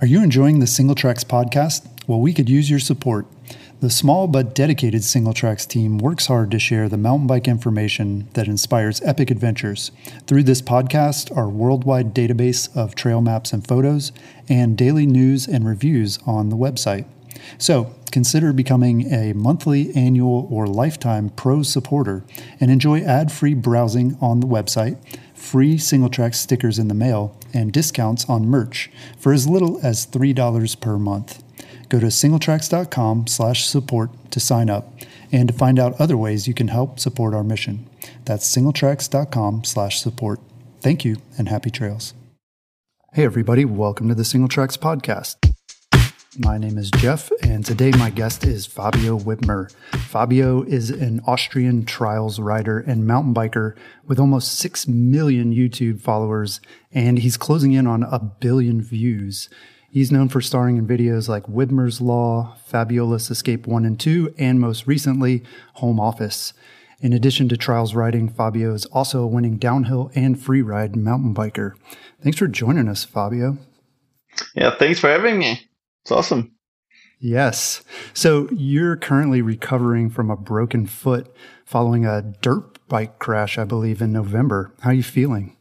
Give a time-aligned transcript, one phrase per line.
[0.00, 1.84] Are you enjoying the Singletracks podcast?
[2.06, 3.26] Well, we could use your support.
[3.80, 8.46] The small but dedicated Singletracks team works hard to share the mountain bike information that
[8.46, 9.90] inspires epic adventures
[10.28, 14.12] through this podcast, our worldwide database of trail maps and photos,
[14.48, 17.04] and daily news and reviews on the website.
[17.58, 22.24] So, consider becoming a monthly, annual, or lifetime pro supporter
[22.60, 24.96] and enjoy ad free browsing on the website,
[25.38, 30.06] free single track stickers in the mail, and discounts on merch for as little as
[30.06, 31.42] $3 per month.
[31.88, 34.92] Go to singletracks.com slash support to sign up
[35.32, 37.88] and to find out other ways you can help support our mission.
[38.24, 40.40] That's singletracks.com slash support.
[40.80, 42.14] Thank you and happy trails.
[43.14, 45.47] Hey everybody, welcome to the Singletracks podcast.
[46.40, 49.72] My name is Jeff, and today my guest is Fabio Wibmer.
[50.06, 53.74] Fabio is an Austrian trials rider and mountain biker
[54.06, 56.60] with almost 6 million YouTube followers,
[56.92, 59.48] and he's closing in on a billion views.
[59.90, 64.60] He's known for starring in videos like Wibmer's Law, Fabulous Escape 1 and 2, and
[64.60, 65.42] most recently,
[65.74, 66.52] Home Office.
[67.00, 71.74] In addition to trials riding, Fabio is also a winning downhill and freeride mountain biker.
[72.22, 73.58] Thanks for joining us, Fabio.
[74.54, 75.67] Yeah, thanks for having me.
[76.08, 76.52] It's awesome.
[77.20, 77.82] Yes.
[78.14, 81.30] So you're currently recovering from a broken foot
[81.66, 84.72] following a dirt bike crash, I believe, in November.
[84.80, 85.54] How are you feeling?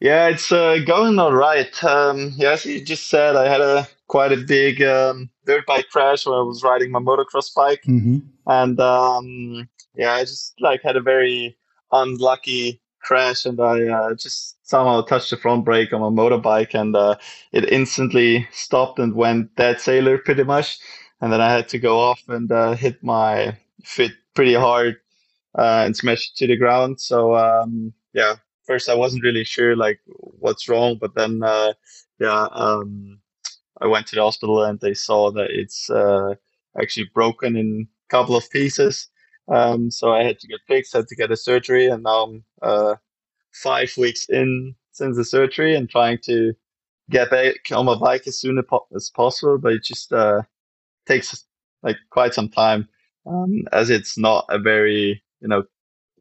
[0.00, 1.82] Yeah, it's uh, going all right.
[1.82, 6.26] Um, yes, you just said I had a quite a big um, dirt bike crash
[6.26, 8.18] where I was riding my motocross bike, mm-hmm.
[8.46, 11.56] and um, yeah, I just like had a very
[11.92, 16.96] unlucky crash, and I uh, just somehow touched the front brake on my motorbike, and
[16.96, 17.16] uh,
[17.52, 20.78] it instantly stopped and went dead sailor pretty much,
[21.20, 24.96] and then I had to go off and uh, hit my foot pretty hard
[25.56, 27.00] uh, and smash to the ground.
[27.00, 31.74] So um, yeah, first I wasn't really sure like what's wrong, but then uh,
[32.20, 33.20] yeah, um,
[33.80, 36.34] I went to the hospital and they saw that it's uh,
[36.80, 39.08] actually broken in a couple of pieces.
[39.48, 42.44] Um, so I had to get fixed, had to get a surgery, and now I'm
[42.62, 42.94] uh,
[43.52, 46.54] five weeks in since the surgery and trying to
[47.10, 48.62] get back on my bike as soon
[48.94, 49.58] as possible.
[49.58, 50.42] But it just uh,
[51.06, 51.44] takes
[51.82, 52.88] like quite some time,
[53.26, 55.64] um, as it's not a very you know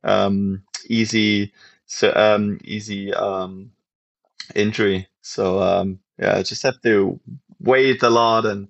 [0.04, 1.54] um, easy
[1.86, 3.72] so um, easy um,
[4.56, 5.08] injury.
[5.22, 7.20] So um, yeah, I just have to
[7.62, 8.68] wait a lot and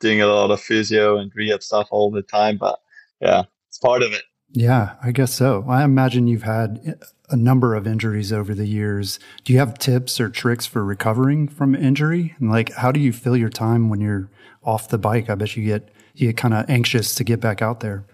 [0.00, 2.58] doing a lot of physio and rehab stuff all the time.
[2.58, 2.80] But
[3.20, 4.22] yeah, it's part of it.
[4.50, 5.64] Yeah, I guess so.
[5.68, 9.18] I imagine you've had a number of injuries over the years.
[9.44, 12.34] Do you have tips or tricks for recovering from injury?
[12.38, 14.30] And like, how do you fill your time when you're
[14.62, 15.28] off the bike?
[15.28, 18.06] I bet you get you get kind of anxious to get back out there.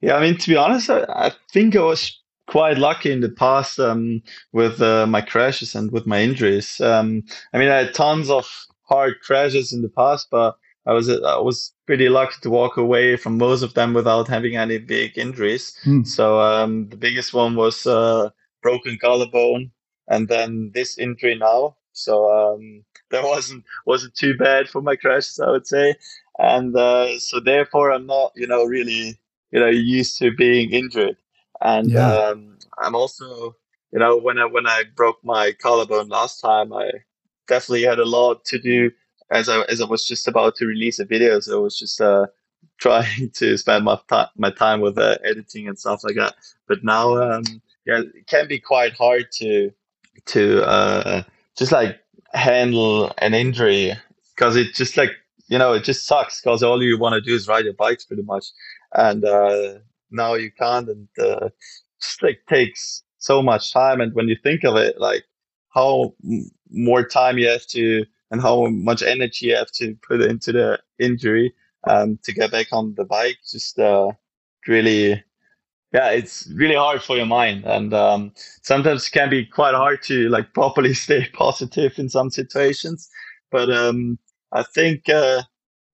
[0.00, 3.28] Yeah, I mean, to be honest, I, I think I was quite lucky in the
[3.28, 6.80] past um, with uh, my crashes and with my injuries.
[6.80, 8.48] Um, I mean, I had tons of
[8.82, 13.16] hard crashes in the past, but I was I was pretty lucky to walk away
[13.16, 15.72] from most of them without having any big injuries.
[15.86, 16.06] Mm.
[16.06, 18.28] So um, the biggest one was uh,
[18.62, 19.72] broken collarbone,
[20.08, 21.76] and then this injury now.
[21.92, 25.94] So um, that wasn't wasn't too bad for my crashes, I would say.
[26.38, 29.18] And uh, so therefore, I'm not you know really
[29.50, 31.16] you know used to being injured.
[31.62, 32.30] And Yeah.
[32.30, 33.56] um, I'm also,
[33.92, 36.90] you know, when I when I broke my collarbone last time, I
[37.48, 38.90] definitely had a lot to do
[39.30, 41.40] as I as I was just about to release a video.
[41.40, 42.26] So I was just uh,
[42.78, 46.34] trying to spend my time my time with uh, editing and stuff like that.
[46.66, 47.42] But now, um,
[47.86, 49.70] yeah, it can be quite hard to
[50.26, 51.22] to uh,
[51.56, 52.00] just like
[52.34, 53.94] handle an injury
[54.34, 55.10] because it just like
[55.48, 58.04] you know it just sucks because all you want to do is ride your bikes
[58.04, 58.46] pretty much,
[58.94, 59.74] and uh,
[60.10, 61.48] now you can't, and uh,
[62.00, 64.00] just like takes so much time.
[64.00, 65.24] And when you think of it, like
[65.70, 70.20] how m- more time you have to and how much energy you have to put
[70.20, 71.54] into the injury
[71.88, 74.10] um, to get back on the bike, just uh,
[74.66, 75.22] really
[75.92, 78.32] yeah, it's really hard for your mind, and um,
[78.62, 83.08] sometimes it can be quite hard to like properly stay positive in some situations.
[83.50, 84.18] But um,
[84.52, 85.42] I think uh,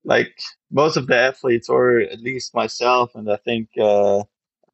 [0.05, 0.37] like
[0.73, 4.25] most of the athletes, or at least myself, and I think uh, a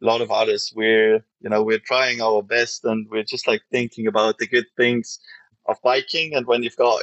[0.00, 4.06] lot of others, we're you know we're trying our best, and we're just like thinking
[4.06, 5.18] about the good things
[5.66, 6.34] of biking.
[6.34, 7.02] And when you've got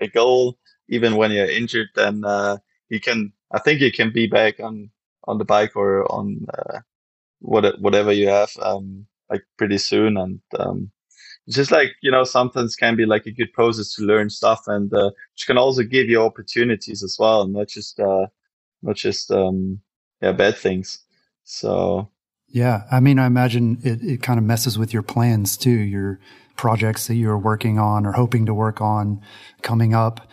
[0.00, 0.58] a goal,
[0.88, 2.58] even when you're injured, then uh,
[2.88, 3.32] you can.
[3.50, 4.90] I think you can be back on
[5.24, 6.80] on the bike or on uh,
[7.40, 10.16] what whatever you have um, like pretty soon.
[10.16, 10.90] And um,
[11.48, 14.92] just like you know, sometimes can be like a good process to learn stuff, and
[14.92, 18.26] uh, which can also give you opportunities as well, not just uh,
[18.82, 19.80] not just um,
[20.20, 21.00] yeah bad things.
[21.44, 22.10] So
[22.48, 26.18] yeah, I mean, I imagine it, it kind of messes with your plans too, your
[26.58, 29.22] projects that you're working on or hoping to work on
[29.62, 30.28] coming up.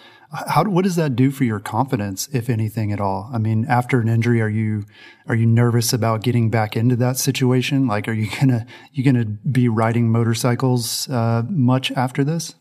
[0.47, 3.29] How what does that do for your confidence, if anything at all?
[3.33, 4.85] I mean, after an injury, are you
[5.27, 7.87] are you nervous about getting back into that situation?
[7.87, 12.55] Like, are you gonna you gonna be riding motorcycles uh, much after this?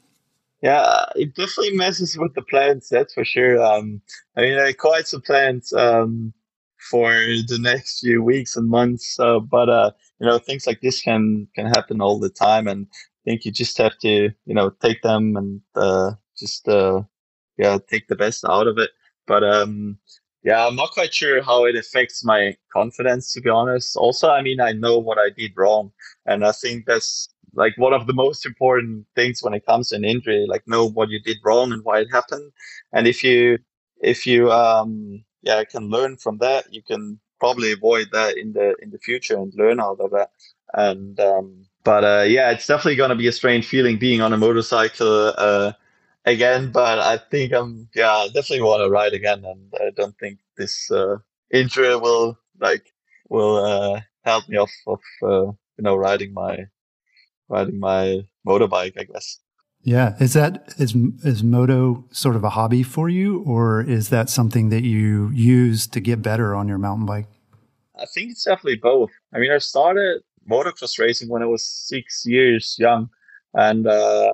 [0.62, 2.88] Yeah, it definitely messes with the plans.
[2.88, 3.60] That's for sure.
[3.60, 4.00] Um,
[4.36, 5.72] I mean, I quite some plans.
[5.72, 6.32] Um,
[6.90, 9.18] for the next few weeks and months.
[9.18, 9.90] Uh, but uh,
[10.20, 12.86] you know, things like this can can happen all the time, and
[13.24, 17.02] think you just have to you know take them and uh, just uh,
[17.58, 18.90] yeah take the best out of it.
[19.26, 19.98] But um,
[20.42, 23.96] yeah, I'm not quite sure how it affects my confidence to be honest.
[23.96, 25.92] Also, I mean, I know what I did wrong,
[26.26, 29.96] and I think that's like one of the most important things when it comes to
[29.96, 30.46] an injury.
[30.48, 32.52] Like know what you did wrong and why it happened,
[32.92, 33.58] and if you
[34.02, 36.72] if you um yeah, can learn from that.
[36.72, 40.30] You can probably avoid that in the in the future and learn out of that.
[40.72, 44.32] And um, but uh, yeah, it's definitely going to be a strange feeling being on
[44.32, 45.72] a motorcycle uh,
[46.24, 46.72] again.
[46.72, 50.90] But I think I'm yeah, definitely want to ride again, and I don't think this
[50.90, 51.18] uh,
[51.52, 52.92] injury will like
[53.28, 56.66] will uh, help me off of uh, you know riding my
[57.48, 58.98] riding my motorbike.
[58.98, 59.38] I guess.
[59.84, 60.16] Yeah.
[60.18, 64.70] Is that, is, is moto sort of a hobby for you or is that something
[64.70, 67.26] that you use to get better on your mountain bike?
[67.94, 69.10] I think it's definitely both.
[69.34, 73.10] I mean, I started motocross racing when I was six years young.
[73.54, 74.32] And, uh,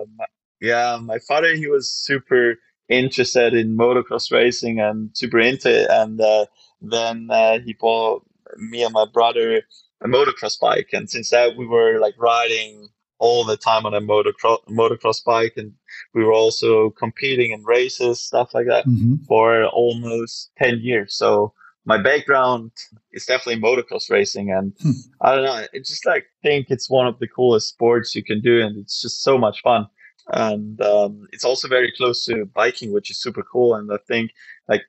[0.59, 2.55] yeah, my father, he was super
[2.89, 5.87] interested in motocross racing and super into it.
[5.89, 6.45] And, uh,
[6.81, 8.25] then, uh, he bought
[8.57, 9.61] me and my brother
[10.01, 10.89] a motocross bike.
[10.93, 15.53] And since that, we were like riding all the time on a motocross motocross bike,
[15.55, 15.71] and
[16.15, 19.17] we were also competing in races, stuff like that, mm-hmm.
[19.27, 21.13] for almost ten years.
[21.13, 21.53] So
[21.85, 22.71] my background
[23.11, 24.91] is definitely motocross racing, and hmm.
[25.21, 28.41] I don't know, I just like think it's one of the coolest sports you can
[28.41, 29.87] do, and it's just so much fun.
[30.33, 33.75] And um, it's also very close to biking, which is super cool.
[33.75, 34.31] And I think
[34.67, 34.83] like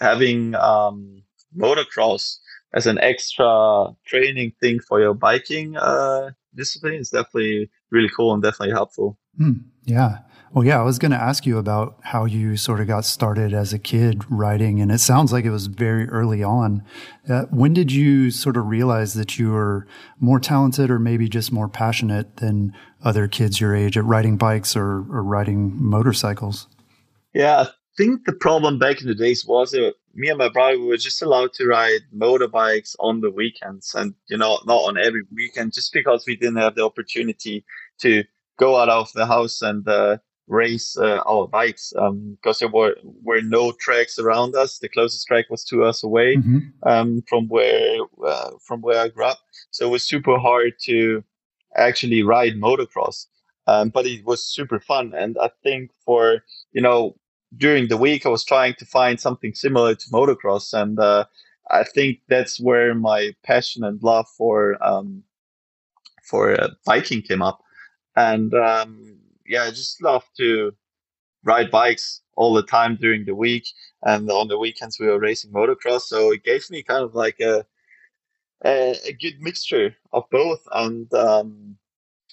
[0.00, 1.22] having um,
[1.56, 2.38] motocross
[2.72, 8.42] as an extra training thing for your biking uh, discipline is definitely really cool and
[8.42, 9.18] definitely helpful.
[9.40, 10.18] Mm, yeah.
[10.52, 13.52] Well, yeah, I was going to ask you about how you sort of got started
[13.52, 16.82] as a kid riding, and it sounds like it was very early on.
[17.28, 19.86] Uh, when did you sort of realize that you were
[20.20, 22.72] more talented or maybe just more passionate than
[23.02, 26.68] other kids your age at riding bikes or, or riding motorcycles?
[27.34, 30.78] Yeah, I think the problem back in the days was that me and my brother
[30.78, 34.96] we were just allowed to ride motorbikes on the weekends and you know not on
[34.96, 37.64] every weekend just because we didn't have the opportunity
[37.98, 38.24] to
[38.58, 40.16] go out of the house and uh,
[40.48, 45.26] race uh, our bikes because um, there were were no tracks around us the closest
[45.26, 46.58] track was two hours away mm-hmm.
[46.84, 49.38] um, from where uh, from where I grew up
[49.70, 51.24] so it was super hard to
[51.76, 53.26] actually ride motocross
[53.66, 57.16] um, but it was super fun and I think for you know
[57.56, 61.24] during the week, I was trying to find something similar to motocross, and uh,
[61.70, 65.22] I think that's where my passion and love for um,
[66.22, 67.62] for uh, biking came up.
[68.16, 69.18] And um,
[69.48, 70.72] yeah, I just love to
[71.44, 73.68] ride bikes all the time during the week,
[74.02, 76.02] and on the weekends we were racing motocross.
[76.02, 77.64] So it gave me kind of like a
[78.64, 81.76] a, a good mixture of both, and um,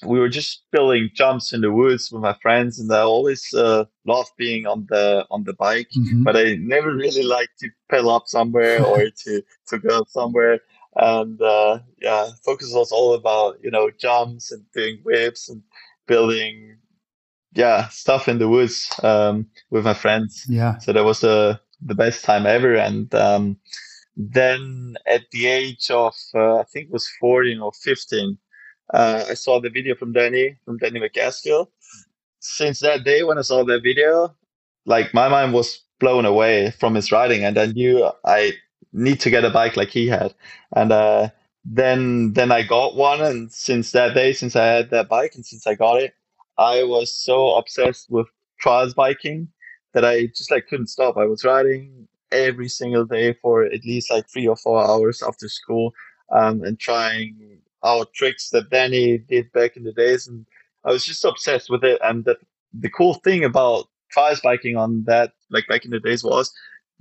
[0.06, 3.86] we were just building jumps in the woods with my friends, and I always uh,
[4.06, 5.90] loved being on the on the bike.
[5.98, 6.24] Mm-hmm.
[6.24, 10.60] But I never really liked to pedal up somewhere or to to go somewhere.
[10.96, 15.62] And uh, yeah, focus was all about you know jumps and doing whips and
[16.08, 16.78] building
[17.56, 20.46] yeah stuff in the woods um, with my friends.
[20.50, 22.76] Yeah, so that was uh, the best time ever.
[22.76, 23.58] And um,
[24.16, 28.38] then at the age of uh, I think it was fourteen or fifteen
[28.94, 31.68] uh, I saw the video from Danny, from Danny MacAskill.
[32.40, 34.36] Since that day when I saw that video,
[34.86, 38.54] like my mind was blown away from his riding, and I knew I
[38.92, 40.34] need to get a bike like he had.
[40.76, 41.30] And uh,
[41.64, 45.46] then then I got one, and since that day, since I had that bike, and
[45.46, 46.14] since I got it,
[46.58, 48.28] I was so obsessed with
[48.60, 49.50] trials biking
[49.94, 51.18] that I just like couldn't stop.
[51.18, 55.48] I was riding every single day for at least like three or four hours after
[55.48, 55.94] school
[56.32, 60.46] um, and trying out tricks that Danny did back in the days, and
[60.86, 62.00] I was just obsessed with it.
[62.04, 62.38] And the
[62.74, 66.52] the cool thing about trials biking on that, like back in the days, was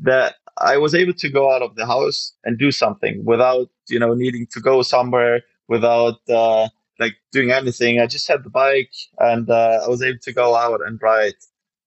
[0.00, 3.99] that I was able to go out of the house and do something without, you
[3.99, 6.68] know, needing to go somewhere, without uh,
[7.02, 8.00] like doing anything.
[8.00, 11.35] I just had the bike and uh, I was able to go out and ride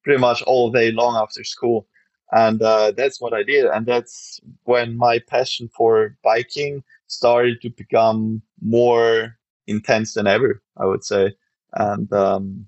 [0.04, 1.88] pretty much all day long after school.
[2.32, 3.66] And uh, that's what I did.
[3.66, 10.86] And that's when my passion for biking started to become more intense than ever, I
[10.86, 11.34] would say.
[11.74, 12.68] And um,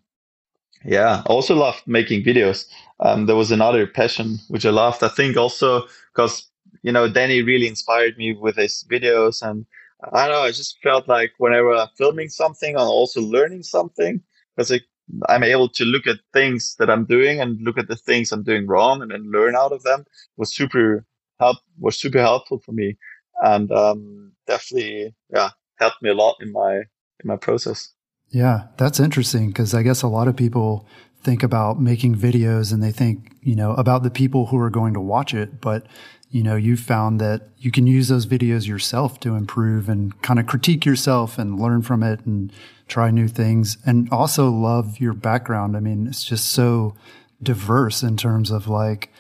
[0.84, 2.66] yeah, I also loved making videos.
[3.00, 5.04] Um, there was another passion which I loved.
[5.04, 6.50] I think also because
[6.84, 9.66] you know Danny really inspired me with his videos, and
[10.13, 10.42] I don't know.
[10.42, 14.22] I just felt like whenever I'm filming something, I'm also learning something
[14.56, 14.84] because like,
[15.30, 18.44] I'm able to look at things that I'm doing and look at the things I'm
[18.44, 21.06] doing wrong and then learn out of them was super
[21.39, 22.98] help was super helpful for me,
[23.42, 27.94] and um, definitely yeah helped me a lot in my in my process.
[28.30, 30.86] Yeah, that's interesting because I guess a lot of people
[31.22, 34.94] think about making videos and they think, you know, about the people who are going
[34.94, 35.60] to watch it.
[35.60, 35.86] But,
[36.29, 40.39] you know, you've found that you can use those videos yourself to improve and kind
[40.39, 42.51] of critique yourself and learn from it and
[42.88, 45.77] try new things and also love your background.
[45.77, 46.96] I mean, it's just so
[47.41, 49.12] diverse in terms of like,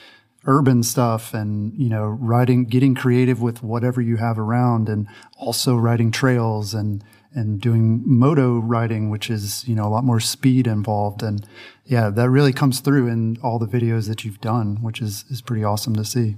[0.49, 5.05] urban stuff and you know writing getting creative with whatever you have around and
[5.37, 7.03] also riding trails and
[7.37, 11.21] and doing moto riding, which is, you know, a lot more speed involved.
[11.21, 11.45] And
[11.85, 15.41] yeah, that really comes through in all the videos that you've done, which is, is
[15.41, 16.37] pretty awesome to see.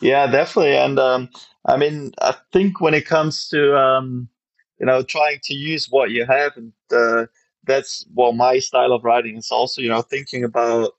[0.00, 0.76] Yeah, definitely.
[0.76, 1.28] And um,
[1.66, 4.28] I mean, I think when it comes to, um,
[4.78, 7.26] you know, trying to use what you have, and uh,
[7.64, 10.92] that's well, my style of writing is also, you know, thinking about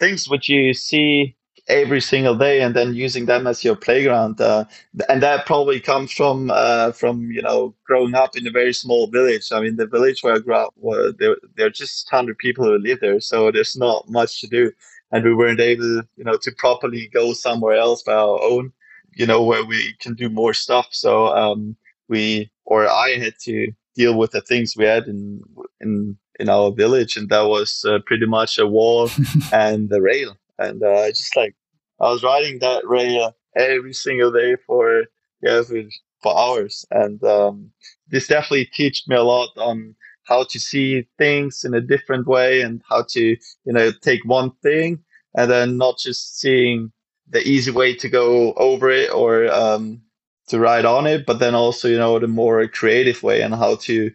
[0.00, 1.36] things which you see
[1.68, 4.64] every single day and then using them as your playground uh,
[5.08, 9.06] and that probably comes from uh, from you know growing up in a very small
[9.08, 12.38] village i mean the village where i grew up were there, there are just 100
[12.38, 14.72] people who live there so there's not much to do
[15.14, 18.72] and we weren't able you know to properly go somewhere else by our own
[19.14, 20.88] you know where we can do more stuff.
[20.90, 21.76] So um,
[22.08, 25.40] we or i had to deal with the things we had in
[25.80, 29.08] in in our village and that was uh, pretty much a wall
[29.52, 30.36] and the rail.
[30.58, 31.54] And uh, just like
[32.00, 35.04] I was riding that rail every single day for
[35.42, 35.80] yeah for,
[36.22, 37.70] for hours, and um,
[38.08, 39.94] this definitely taught me a lot on
[40.24, 44.50] how to see things in a different way and how to you know take one
[44.62, 45.03] thing
[45.34, 46.92] and then not just seeing
[47.28, 50.00] the easy way to go over it or um,
[50.48, 53.76] to ride on it, but then also you know the more creative way and how
[53.76, 54.10] to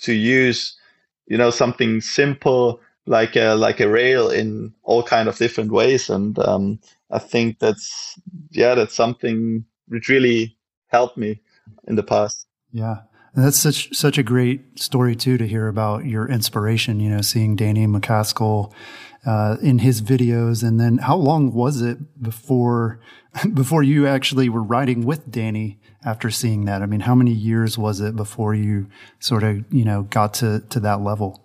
[0.00, 0.76] to use
[1.26, 6.08] you know something simple like a like a rail in all kind of different ways.
[6.08, 6.78] And um,
[7.10, 8.18] i think that's
[8.50, 10.56] yeah that's something which really
[10.88, 11.40] helped me
[11.86, 12.46] in the past.
[12.72, 13.02] Yeah.
[13.34, 17.20] And that's such such a great story too to hear about your inspiration you know
[17.20, 18.72] seeing Danny MacAskill
[19.26, 23.00] uh, in his videos and then how long was it before
[23.54, 27.78] before you actually were riding with danny after seeing that i mean how many years
[27.78, 28.86] was it before you
[29.18, 31.44] sort of you know got to to that level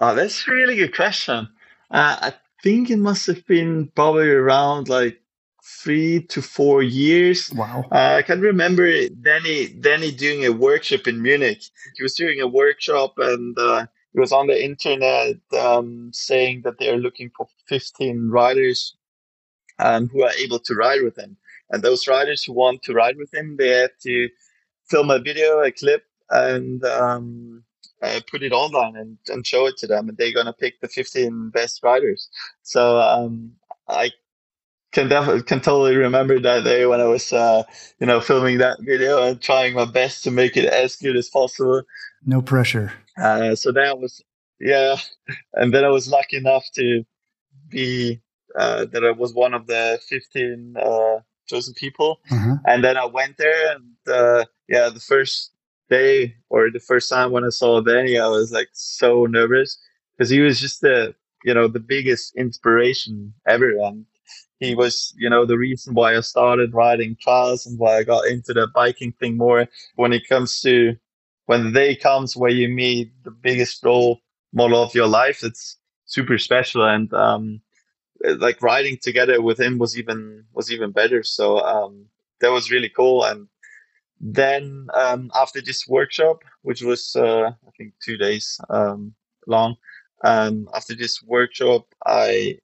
[0.00, 1.48] Oh, that's a really good question.
[1.90, 5.20] Uh, I think it must have been probably around like
[5.62, 7.52] three to four years.
[7.52, 7.84] Wow.
[7.92, 11.62] Uh, I can remember Danny Danny doing a workshop in Munich.
[11.96, 16.78] He was doing a workshop and uh, he was on the internet um, saying that
[16.78, 18.96] they are looking for 15 riders
[19.78, 21.36] um, who are able to ride with him.
[21.70, 24.28] And those riders who want to ride with him, they have to
[24.88, 27.64] film a video, a clip, and um,
[28.02, 30.88] uh, put it online and, and show it to them, and they're gonna pick the
[30.88, 32.28] 15 best riders.
[32.62, 33.52] So um,
[33.88, 34.10] I
[34.92, 37.62] can definitely can totally remember that day when I was uh,
[38.00, 41.28] you know filming that video and trying my best to make it as good as
[41.28, 41.82] possible.
[42.26, 42.92] No pressure.
[43.20, 44.22] Uh, so that was
[44.60, 44.96] yeah,
[45.54, 47.04] and then I was lucky enough to
[47.68, 48.20] be
[48.58, 52.56] uh, that I was one of the 15 uh, chosen people, uh-huh.
[52.66, 55.52] and then I went there and uh, yeah, the first
[55.88, 59.78] day or the first time when I saw Danny, I was like so nervous
[60.16, 64.06] because he was just the you know the biggest inspiration ever, and
[64.60, 68.26] he was you know the reason why I started riding trials and why I got
[68.26, 69.66] into the biking thing more.
[69.96, 70.96] When it comes to
[71.50, 74.20] when the day comes where you meet the biggest role
[74.52, 75.76] model of your life, it's
[76.06, 77.12] super special and.
[77.14, 77.60] um
[78.46, 82.04] like riding together with him was even was even better so um
[82.40, 83.48] that was really cool and
[84.20, 89.14] then um, after this workshop, which was uh, I think two days um,
[89.46, 89.76] long,
[90.24, 92.58] um, after this workshop, I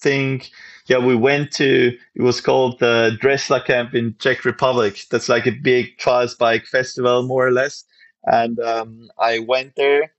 [0.00, 0.50] think
[0.86, 5.06] yeah we went to it was called the Dresla Camp in Czech Republic.
[5.10, 7.84] That's like a big trials bike festival more or less,
[8.26, 10.12] and um, I went there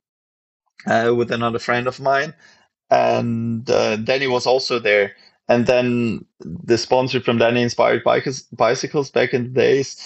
[0.88, 2.34] uh, with another friend of mine.
[2.92, 5.14] and uh, Danny was also there.
[5.50, 9.98] And then the sponsor from Danny Inspired Bicycles back in the days,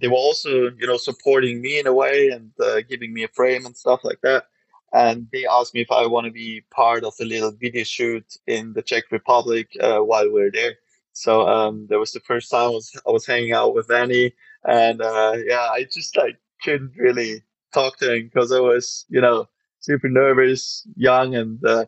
[0.00, 3.28] they were also, you know, supporting me in a way and uh, giving me a
[3.28, 4.46] frame and stuff like that.
[4.92, 8.26] And they asked me if I want to be part of the little video shoot
[8.46, 10.74] in the Czech Republic uh, while we are there.
[11.12, 14.34] So um, that was the first time I was, I was hanging out with Danny,
[14.64, 17.42] and uh, yeah, I just like couldn't really
[17.78, 19.48] talk to him because I was, you know,
[19.80, 21.86] super nervous, young, and uh,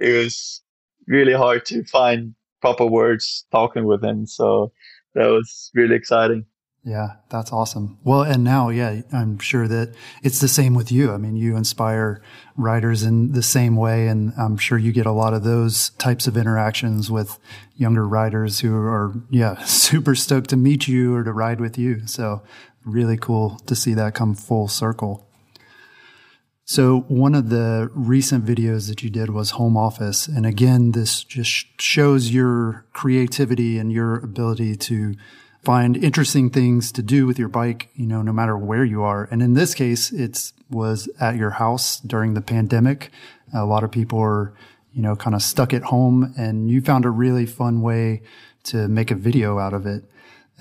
[0.00, 0.62] it was
[1.06, 4.26] really hard to find proper words talking with him.
[4.26, 4.72] So
[5.14, 6.46] that was really exciting.
[6.84, 7.98] Yeah, that's awesome.
[8.02, 9.94] Well, and now, yeah, I'm sure that
[10.24, 11.12] it's the same with you.
[11.12, 12.20] I mean, you inspire
[12.56, 16.26] riders in the same way, and I'm sure you get a lot of those types
[16.26, 17.38] of interactions with
[17.76, 22.04] younger riders who are, yeah, super stoked to meet you or to ride with you.
[22.08, 22.42] So,
[22.84, 25.28] really cool to see that come full circle.
[26.72, 30.26] So one of the recent videos that you did was home office.
[30.26, 35.14] And again, this just shows your creativity and your ability to
[35.62, 39.28] find interesting things to do with your bike, you know, no matter where you are.
[39.30, 43.10] And in this case, it was at your house during the pandemic.
[43.52, 44.54] A lot of people are,
[44.94, 48.22] you know, kind of stuck at home and you found a really fun way
[48.62, 50.04] to make a video out of it.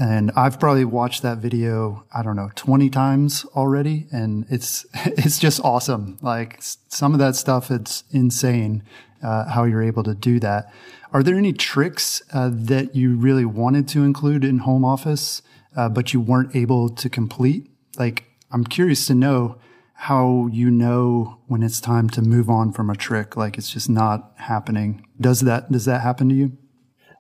[0.02, 4.08] And I've probably watched that video, I don't know, 20 times already.
[4.12, 6.18] And it's, it's just awesome.
[6.24, 8.82] Like some of that stuff, it's insane,
[9.22, 10.74] uh, how you're able to do that.
[11.14, 15.44] Are there any tricks uh, that you really wanted to include in home office,
[15.76, 17.70] uh, but you weren't able to complete?
[18.00, 19.60] Like, I'm curious to know
[19.94, 23.38] how you know when it's time to move on from a trick.
[23.38, 25.06] Like it's just not happening.
[25.20, 26.58] Does that, does that happen to you?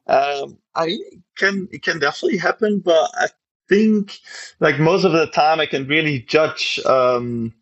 [0.07, 0.97] Um, I
[1.41, 3.27] can it can definitely happen, but I
[3.69, 4.19] think
[4.59, 7.53] like most of the time I can really judge um,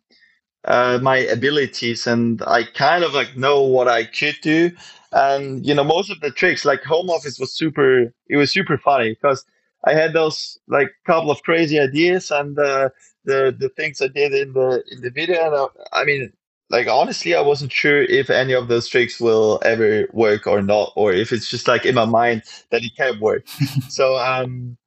[0.64, 4.72] uh, my abilities and I kind of like know what I could do.
[5.12, 8.12] And you know, most of the tricks like home office was super.
[8.28, 9.44] It was super funny because
[9.84, 12.90] I had those like couple of crazy ideas and uh,
[13.24, 15.46] the the things I did in the in the video.
[15.46, 16.32] And, uh, I mean,
[16.70, 20.92] like honestly i wasn't sure if any of those tricks will ever work or not
[20.96, 23.46] or if it's just like in my mind that it can't work.
[23.88, 24.78] So um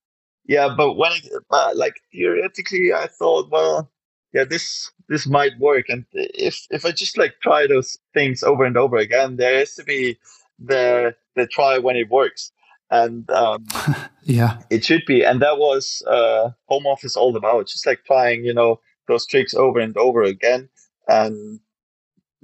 [0.45, 3.89] yeah but when it, but like theoretically i thought well
[4.33, 8.65] yeah this this might work and if if i just like try those things over
[8.65, 10.17] and over again there has to be
[10.59, 12.51] the the try when it works
[12.91, 13.65] and um
[14.23, 14.59] yeah.
[14.69, 18.53] it should be and that was uh home office all about just like trying you
[18.53, 20.69] know those tricks over and over again
[21.07, 21.59] and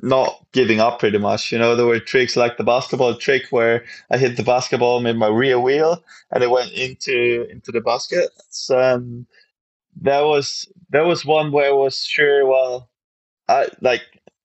[0.01, 1.51] not giving up pretty much.
[1.51, 5.17] You know, there were tricks like the basketball trick where I hit the basketball made
[5.17, 8.29] my rear wheel and it went into into the basket.
[8.49, 9.27] So um,
[10.01, 12.89] that was that was one where I was sure, well,
[13.47, 14.03] I like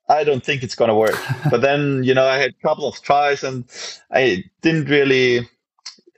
[0.08, 1.18] I don't think it's gonna work.
[1.50, 3.64] but then, you know, I had a couple of tries and
[4.10, 5.48] I didn't really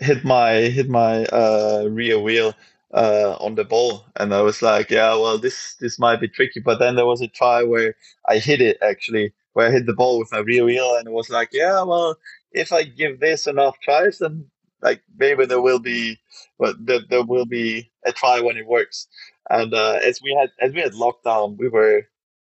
[0.01, 2.55] hit my hit my uh, rear wheel
[2.97, 6.61] uh, on the ball, and I was like, yeah, well, this this might be tricky.
[6.61, 7.95] But then there was a try where
[8.29, 11.13] I hit it actually, where I hit the ball with my rear wheel, and it
[11.13, 12.17] was like, yeah, well,
[12.53, 14.47] if I give this enough tries, then
[14.83, 16.19] like maybe there will be,
[16.59, 19.07] but there, there will be a try when it works.
[19.51, 22.03] And uh, as we had as we had lockdown, we were,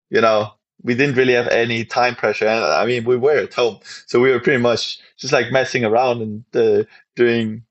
[0.09, 2.47] you know, we didn't really have any time pressure.
[2.47, 6.21] I mean, we were at home, so we were pretty much just like messing around
[6.21, 6.85] and uh,
[7.17, 7.63] doing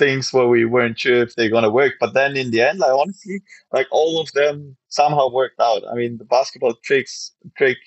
[0.00, 1.92] things where we weren't sure if they're gonna work.
[2.00, 5.82] But then in the end, like honestly, like all of them somehow worked out.
[5.92, 7.78] I mean, the basketball tricks trick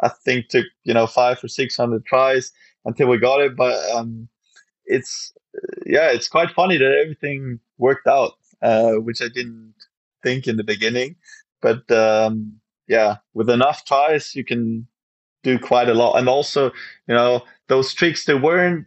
[0.00, 2.52] I think took you know five or six hundred tries
[2.84, 3.56] until we got it.
[3.56, 4.28] But um,
[4.84, 5.32] it's
[5.86, 9.74] yeah, it's quite funny that everything worked out, uh, which I didn't
[10.22, 11.16] think in the beginning.
[11.62, 14.86] But um, yeah, with enough tries, you can
[15.42, 16.16] do quite a lot.
[16.18, 16.66] And also,
[17.08, 18.86] you know, those tricks they weren't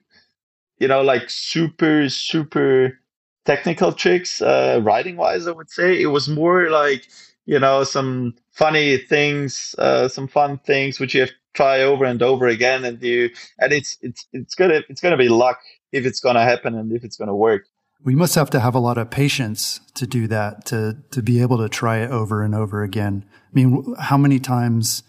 [0.80, 2.98] you know, like super, super
[3.46, 6.02] technical tricks, uh, writing wise, I would say.
[6.02, 7.08] It was more like,
[7.46, 12.06] you know, some funny things, uh, some fun things which you have to try over
[12.06, 15.60] and over again and you and it's it's it's gonna it's gonna be luck
[15.92, 17.66] if it's gonna happen and if it's gonna work.
[18.04, 21.42] We must have to have a lot of patience to do that, to to be
[21.42, 23.26] able to try it over and over again.
[23.34, 25.04] I mean, how many times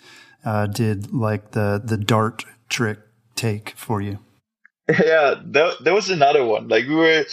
[0.45, 2.99] uh, did like the the dart trick
[3.37, 4.19] take for you?
[4.99, 6.69] yeah, that, that was another one.
[6.69, 7.25] Like we were,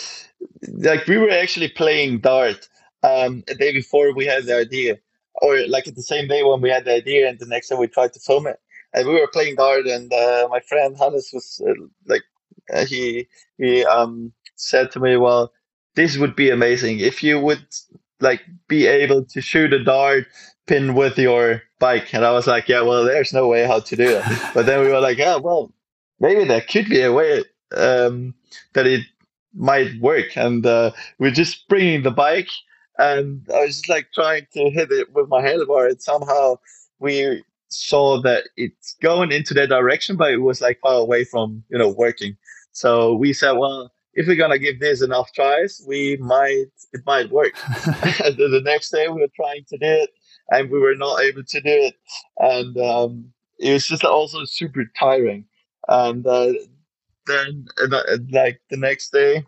[0.79, 2.67] like we were actually playing dart
[3.03, 4.97] um, a day before we had the idea,
[5.41, 7.75] or like at the same day when we had the idea, and the next day
[7.75, 8.59] we tried to film it.
[8.93, 11.73] And we were playing dart, and uh, my friend Hannes was uh,
[12.05, 12.23] like,
[12.73, 15.51] uh, he he um, said to me, "Well,
[15.95, 17.65] this would be amazing if you would
[18.19, 20.27] like be able to shoot a dart
[20.67, 23.95] pin with your bike." And I was like, "Yeah, well, there's no way how to
[23.95, 25.71] do it." but then we were like, "Yeah, well."
[26.19, 27.43] Maybe there could be a way
[27.75, 28.33] um,
[28.73, 29.05] that it
[29.53, 30.35] might work.
[30.37, 32.49] And uh, we're just bringing the bike,
[32.97, 36.57] and I was just like trying to hit it with my handlebar, and somehow
[36.99, 41.63] we saw that it's going into that direction, but it was like far away from
[41.69, 42.37] you know working.
[42.71, 47.29] So we said, well, if we're gonna give this enough tries, we might it might
[47.29, 47.53] work.
[48.23, 50.09] and then the next day we were trying to do it,
[50.51, 51.95] and we were not able to do it,
[52.37, 55.45] and um, it was just also super tiring.
[55.87, 56.53] And uh,
[57.25, 59.45] then, uh, like the next day,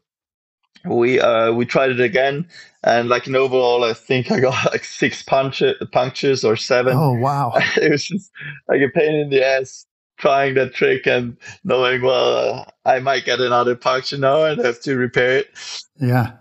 [0.86, 2.47] we uh we tried it again.
[2.84, 6.95] And like in overall i think i got like six puncture, punctures or seven.
[6.95, 7.54] Oh wow.
[7.78, 8.32] It was just
[8.67, 9.86] like a pain in the ass
[10.17, 14.80] trying that trick and knowing well uh, i might get another puncture now and have
[14.82, 15.49] to repair it.
[15.99, 16.34] Yeah.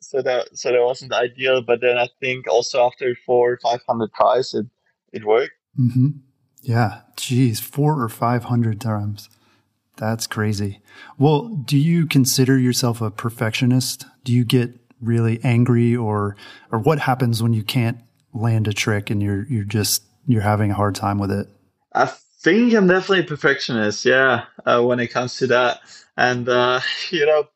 [0.00, 1.62] So that so that wasn't ideal.
[1.62, 4.66] But then i think also after four or five hundred tries it
[5.12, 5.52] it worked.
[5.78, 6.08] Mm-hmm.
[6.64, 9.28] Yeah geez four or five hundred times
[9.96, 10.80] that's crazy.
[11.18, 14.06] Well, do you consider yourself a perfectionist?
[14.24, 16.36] Do you get really angry or
[16.72, 17.98] or what happens when you can't
[18.32, 21.48] land a trick and you're you're just you're having a hard time with it?
[21.94, 25.80] I think I'm definitely a perfectionist, yeah, uh, when it comes to that.
[26.16, 27.48] And uh, you know,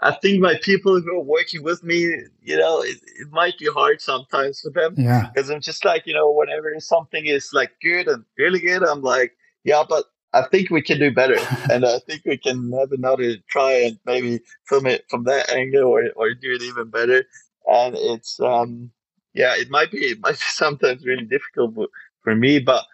[0.00, 1.98] I think my people who are working with me,
[2.42, 4.94] you know, it, it might be hard sometimes for them.
[4.96, 5.28] Yeah.
[5.34, 9.02] Because I'm just like, you know, whenever something is like good and really good, I'm
[9.02, 9.32] like,
[9.64, 11.36] yeah, but I think we can do better,
[11.72, 15.84] and I think we can have another try and maybe film it from that angle
[15.84, 17.24] or, or do it even better.
[17.66, 18.90] And it's um,
[19.34, 21.90] yeah, it might be it might be sometimes really difficult
[22.22, 22.84] for me, but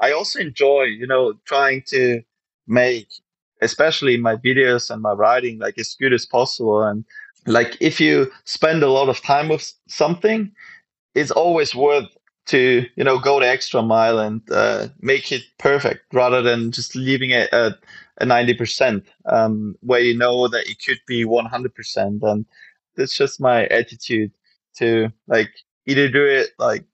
[0.00, 2.22] I also enjoy you know trying to
[2.66, 3.08] make
[3.64, 6.82] especially my videos and my writing like as good as possible.
[6.82, 7.04] And
[7.46, 10.52] like if you spend a lot of time with something
[11.14, 12.08] it's always worth
[12.46, 16.94] to you know go the extra mile and uh, make it perfect rather than just
[16.94, 17.74] leaving it at
[18.18, 22.46] a 90% um, where you know that it could be 100% and
[22.96, 24.30] that's just my attitude
[24.76, 25.50] to like
[25.86, 26.84] either do it like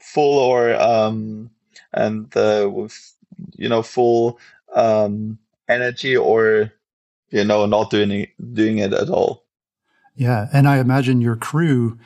[0.00, 1.50] full or um,
[1.94, 3.16] and uh, with
[3.56, 4.38] you know full
[4.74, 6.72] um, energy or
[7.30, 9.44] you know not doing it, doing it at all
[10.14, 11.98] yeah and i imagine your crew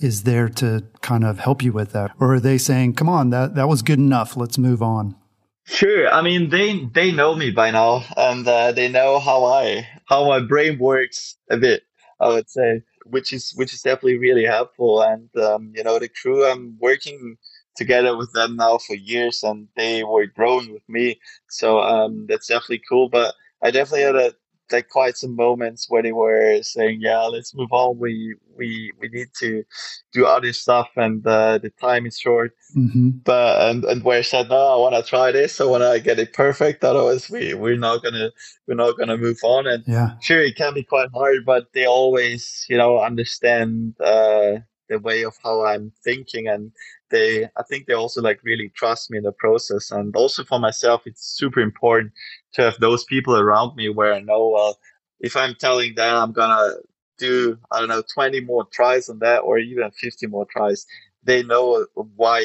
[0.00, 2.12] is there to kind of help you with that?
[2.20, 4.36] Or are they saying, come on, that, that was good enough.
[4.36, 5.16] Let's move on?
[5.64, 6.08] Sure.
[6.08, 10.24] I mean, they they know me by now, and uh, they know how I how
[10.28, 11.82] my brain works a bit.
[12.20, 15.02] I would say, which is which is definitely really helpful.
[15.02, 17.36] And um, you know, the crew I'm working
[17.76, 21.20] together with them now for years, and they were growing with me.
[21.48, 23.08] So um, that's definitely cool.
[23.08, 24.34] But I definitely had a
[24.72, 27.98] like quite some moments where they were saying, "Yeah, let's move on.
[27.98, 29.64] We we we need to
[30.12, 33.10] do other stuff, and uh, the time is short." Mm-hmm.
[33.24, 35.60] But and and where I said, "No, I want to try this.
[35.60, 36.84] I want to get it perfect.
[36.84, 38.30] Otherwise, we we're not gonna
[38.66, 41.86] we're not gonna move on." And yeah, sure, it can be quite hard, but they
[41.86, 46.72] always you know understand uh, the way of how I'm thinking and
[47.10, 49.90] they i think they also like really trust me in the process.
[49.90, 52.12] And also for myself it's super important
[52.54, 54.78] to have those people around me where i know well
[55.20, 56.74] if i'm telling them i'm gonna
[57.18, 60.86] do i don't know 20 more tries on that or even 50 more tries
[61.22, 62.40] they know why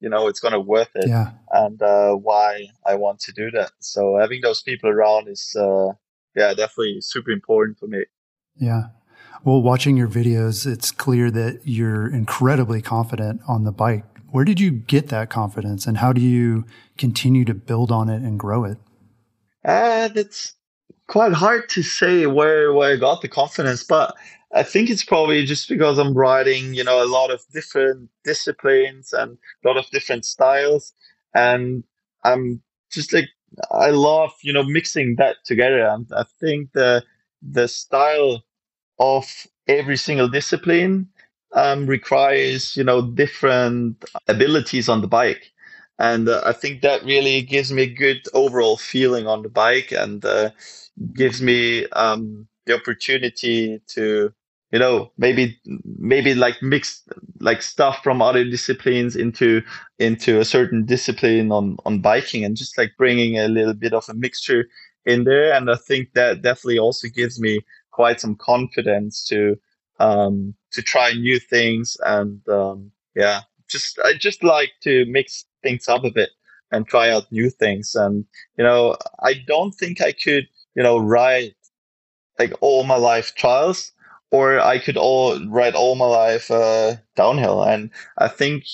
[0.00, 1.32] you know it's gonna worth it yeah.
[1.52, 3.72] and uh, why i want to do that.
[3.80, 5.88] So having those people around is uh,
[6.34, 8.04] yeah definitely super important for me.
[8.56, 8.84] Yeah
[9.44, 14.04] well, watching your videos, it's clear that you're incredibly confident on the bike.
[14.30, 16.64] Where did you get that confidence and how do you
[16.98, 18.78] continue to build on it and grow it?
[19.64, 20.54] Uh, it's
[21.06, 24.14] quite hard to say where, where I got the confidence, but
[24.52, 29.12] I think it's probably just because I'm riding, you know, a lot of different disciplines
[29.12, 30.92] and a lot of different styles.
[31.34, 31.84] And
[32.24, 33.28] I'm just like,
[33.70, 35.86] I love, you know, mixing that together.
[35.86, 37.02] And I think the,
[37.42, 38.42] the style
[39.00, 41.08] of every single discipline
[41.54, 45.52] um, requires you know different abilities on the bike.
[46.00, 49.92] And uh, i think that really gives me a good overall feeling on the bike
[49.92, 50.50] and uh,
[51.14, 54.32] gives me um, the opportunity to
[54.72, 55.58] you know maybe
[55.98, 57.02] maybe like mix
[57.40, 59.62] like stuff from other disciplines into
[59.98, 64.08] into a certain discipline on on biking and just like bringing a little bit of
[64.08, 64.66] a mixture
[65.06, 65.52] in there.
[65.52, 67.60] And i think that definitely also gives me
[68.00, 69.56] quite some confidence to
[69.98, 75.86] um, to try new things and um, yeah, just I just like to mix things
[75.86, 76.30] up a bit
[76.72, 77.94] and try out new things.
[77.94, 78.24] And
[78.56, 81.54] you know, I don't think I could you know ride
[82.38, 83.92] like all my life trials,
[84.30, 87.62] or I could all ride all my life uh, downhill.
[87.62, 88.64] And I think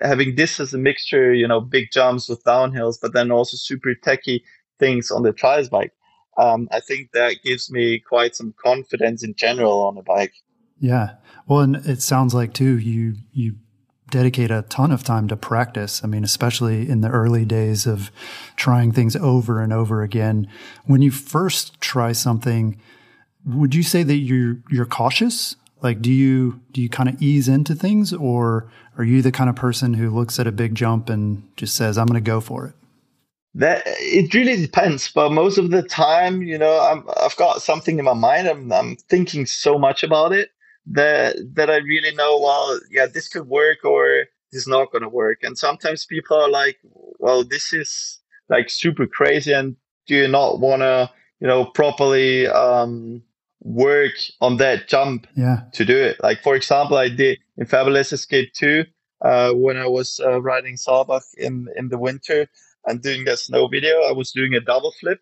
[0.00, 3.94] having this as a mixture, you know, big jumps with downhills, but then also super
[3.94, 4.42] techy
[4.80, 5.92] things on the trials bike.
[6.38, 10.32] Um, I think that gives me quite some confidence in general on a bike.
[10.80, 11.14] Yeah.
[11.46, 13.56] Well, and it sounds like too, you, you
[14.10, 16.02] dedicate a ton of time to practice.
[16.02, 18.10] I mean, especially in the early days of
[18.56, 20.48] trying things over and over again.
[20.84, 22.80] When you first try something,
[23.44, 25.56] would you say that you're, you're cautious?
[25.82, 29.50] Like, do you, do you kind of ease into things or are you the kind
[29.50, 32.40] of person who looks at a big jump and just says, I'm going to go
[32.40, 32.74] for it?
[33.54, 37.98] That it really depends, but most of the time, you know, I'm, I've got something
[37.98, 38.48] in my mind.
[38.48, 40.50] I'm, I'm thinking so much about it
[40.86, 42.40] that that I really know.
[42.40, 45.42] Well, yeah, this could work or this is not going to work.
[45.42, 46.78] And sometimes people are like,
[47.18, 51.10] "Well, this is like super crazy, and do you not want to,
[51.40, 53.22] you know, properly um,
[53.60, 55.60] work on that jump yeah.
[55.74, 58.84] to do it?" Like for example, I did in Fabulous Escape two
[59.22, 62.48] uh, when I was uh, riding Saalbach in in the winter
[62.86, 64.02] and doing that snow video.
[64.02, 65.20] I was doing a double flip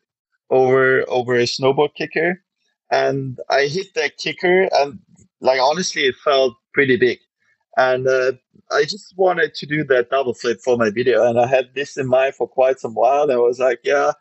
[0.50, 2.42] over over a snowboard kicker,
[2.90, 4.98] and I hit that kicker, and
[5.40, 7.18] like honestly, it felt pretty big.
[7.76, 8.32] And uh,
[8.72, 11.96] I just wanted to do that double flip for my video, and I had this
[11.96, 13.30] in mind for quite some while.
[13.30, 14.12] I was like, yeah,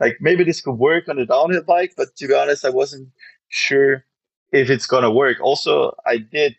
[0.00, 3.08] like maybe this could work on a downhill bike, but to be honest, I wasn't
[3.48, 4.04] sure
[4.52, 5.38] if it's gonna work.
[5.40, 6.56] Also, I did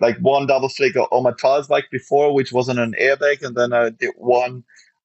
[0.00, 3.56] like one double flip on my trials bike before, which was on an airbag, and
[3.56, 4.64] then I did one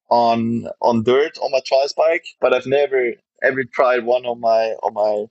[0.10, 4.76] on on dirt on my trials bike, but I've never ever tried one on my
[4.84, 5.26] on my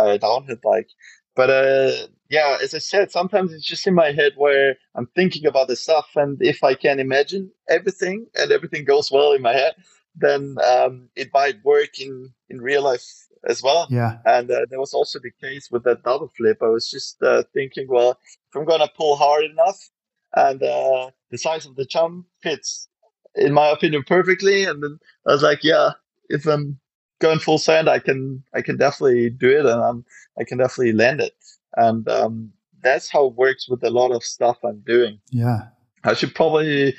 [0.00, 0.88] uh, downhill bike.
[1.36, 5.46] But uh, yeah, as I said, sometimes it's just in my head where I'm thinking
[5.46, 9.52] about the stuff, and if I can imagine everything and everything goes well in my
[9.52, 9.74] head,
[10.14, 13.04] then um, it might work in in real life
[13.48, 13.86] as well.
[13.90, 14.18] Yeah.
[14.24, 16.58] And uh, there was also the case with that double flip.
[16.62, 19.90] I was just uh, thinking, well, if I'm gonna pull hard enough,
[20.34, 22.88] and uh, the size of the jump fits,
[23.36, 25.90] in my opinion, perfectly, and then I was like, yeah,
[26.28, 26.78] if I'm
[27.20, 30.04] going full send, I can I can definitely do it, and I'm
[30.38, 31.34] I can definitely land it.
[31.76, 35.18] And um, that's how it works with a lot of stuff I'm doing.
[35.30, 35.62] Yeah.
[36.04, 36.94] I should probably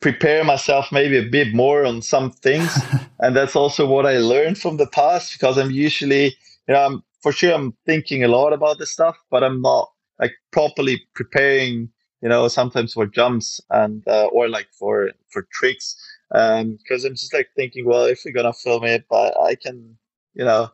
[0.00, 2.76] prepare myself maybe a bit more on some things.
[3.20, 6.36] and that's also what I learned from the past because I'm usually,
[6.66, 9.90] you know, I'm for sure I'm thinking a lot about this stuff, but I'm not
[10.18, 11.90] like properly preparing,
[12.22, 15.96] you know, sometimes for jumps and uh, or like for for tricks.
[16.34, 19.96] Um, because I'm just like thinking, well, if we're gonna film it, but I can,
[20.34, 20.70] you know,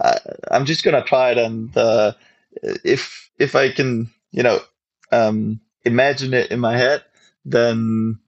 [0.00, 0.18] I,
[0.50, 2.12] I'm just gonna try it and uh,
[2.62, 4.60] if if I can, you know,
[5.12, 7.04] um, imagine it in my head,
[7.44, 8.18] then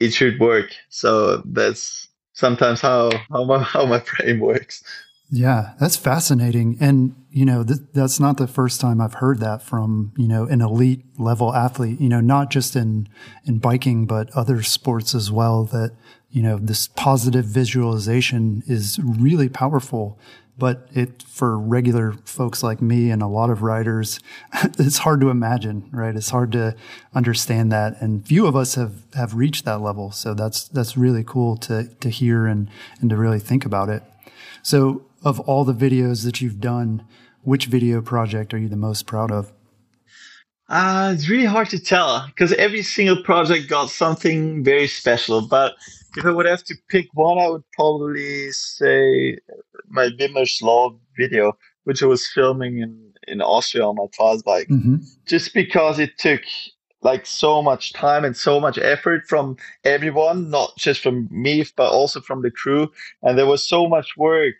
[0.00, 0.70] it should work.
[0.88, 4.82] So that's sometimes how how my how my brain works.
[5.30, 6.76] Yeah, that's fascinating.
[6.80, 10.44] And, you know, th- that's not the first time I've heard that from, you know,
[10.46, 13.08] an elite level athlete, you know, not just in,
[13.44, 15.92] in biking, but other sports as well, that,
[16.30, 20.18] you know, this positive visualization is really powerful
[20.58, 24.20] but it for regular folks like me and a lot of riders,
[24.78, 26.14] it's hard to imagine, right?
[26.14, 26.76] It's hard to
[27.14, 30.12] understand that, and few of us have have reached that level.
[30.12, 32.68] So that's that's really cool to to hear and
[33.00, 34.02] and to really think about it.
[34.62, 37.04] So, of all the videos that you've done,
[37.42, 39.52] which video project are you the most proud of?
[40.68, 45.46] Uh, it's really hard to tell because every single project got something very special.
[45.46, 45.74] But
[46.16, 49.38] if I would have to pick one, I would probably say
[49.88, 54.68] my Wibmer's Law video, which I was filming in, in Austria on my trials bike.
[54.68, 54.96] Mm-hmm.
[55.26, 56.42] Just because it took
[57.02, 61.90] like so much time and so much effort from everyone, not just from me, but
[61.90, 62.92] also from the crew.
[63.22, 64.54] And there was so much work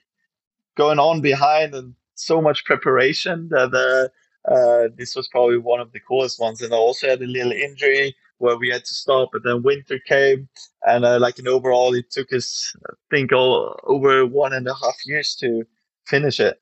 [0.81, 4.09] going on behind and so much preparation that uh,
[4.55, 6.63] uh, this was probably one of the coolest ones.
[6.63, 9.99] And I also had a little injury where we had to stop, but then winter
[9.99, 10.49] came,
[10.87, 14.73] and uh, like in overall, it took us, I think, all over one and a
[14.83, 15.65] half years to
[16.07, 16.57] finish it,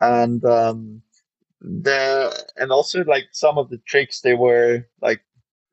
[0.00, 1.02] and um,
[1.60, 5.20] the and also like some of the tricks they were like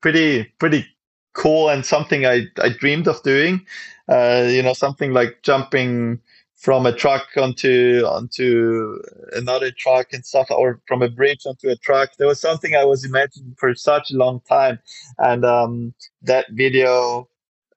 [0.02, 0.88] pretty pretty
[1.34, 3.64] cool and something I I dreamed of doing,
[4.10, 6.20] uh, you know, something like jumping
[6.64, 8.98] from a truck onto onto
[9.34, 12.12] another truck and stuff, or from a bridge onto a truck.
[12.18, 14.80] There was something I was imagining for such a long time,
[15.18, 17.28] and um, that video,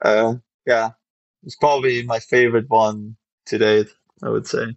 [0.03, 0.35] uh,
[0.67, 0.91] yeah,
[1.43, 3.89] it's probably my favorite one to date.
[4.23, 4.77] I would say.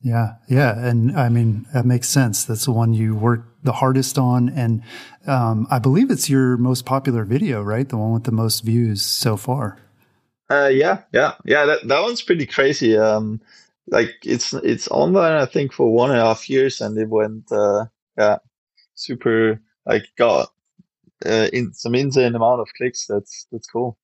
[0.00, 2.44] Yeah, yeah, and I mean that makes sense.
[2.44, 4.84] That's the one you worked the hardest on, and
[5.26, 7.88] um, I believe it's your most popular video, right?
[7.88, 9.78] The one with the most views so far.
[10.50, 11.66] Uh, yeah, yeah, yeah.
[11.66, 12.96] That that one's pretty crazy.
[12.96, 13.40] Um,
[13.88, 17.50] like it's it's online, I think, for one and a half years, and it went,
[17.52, 18.38] uh, yeah,
[18.94, 19.60] super.
[19.86, 20.52] Like got
[21.24, 23.06] uh, in some insane amount of clicks.
[23.06, 23.98] That's that's cool.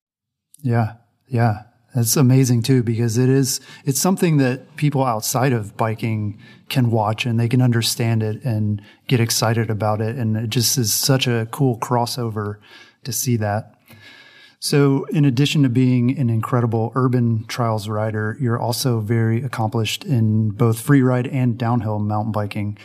[0.62, 0.94] Yeah,
[1.28, 6.90] yeah, That's amazing too, because it is, it's something that people outside of biking can
[6.90, 10.16] watch and they can understand it and get excited about it.
[10.16, 12.56] And it just is such a cool crossover
[13.04, 13.73] to see that.
[14.64, 20.52] So in addition to being an incredible urban trials rider, you're also very accomplished in
[20.52, 22.78] both free ride and downhill mountain biking.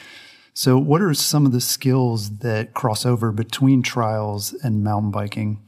[0.53, 5.61] So what are some of the skills that cross over between trials and mountain biking?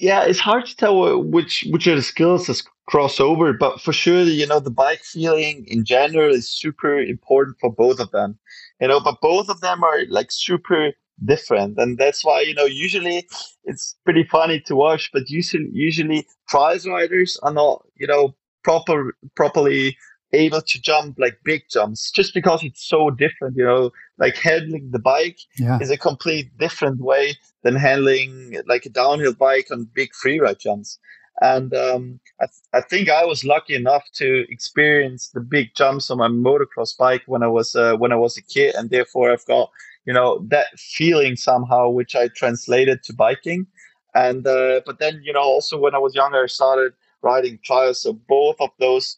[0.00, 3.92] yeah, it's hard to tell which which are the skills that cross over, but for
[3.92, 8.38] sure, you know, the bike feeling in general is super important for both of them.
[8.80, 10.92] You know, but both of them are like super
[11.24, 13.26] different, and that's why you know usually
[13.64, 19.14] it's pretty funny to watch, but usually usually trials riders are not you know proper
[19.34, 19.96] properly
[20.32, 24.88] able to jump like big jumps just because it's so different you know like handling
[24.92, 25.76] the bike yeah.
[25.80, 31.00] is a complete different way than handling like a downhill bike on big freeride jumps
[31.40, 36.10] and um, I, th- I think I was lucky enough to experience the big jumps
[36.10, 39.32] on my motocross bike when I was uh, when I was a kid, and therefore
[39.32, 39.70] I've got
[40.06, 43.66] you know that feeling somehow, which I translated to biking.
[44.14, 48.02] And uh, but then you know also when I was younger, I started riding trials,
[48.02, 49.16] so both of those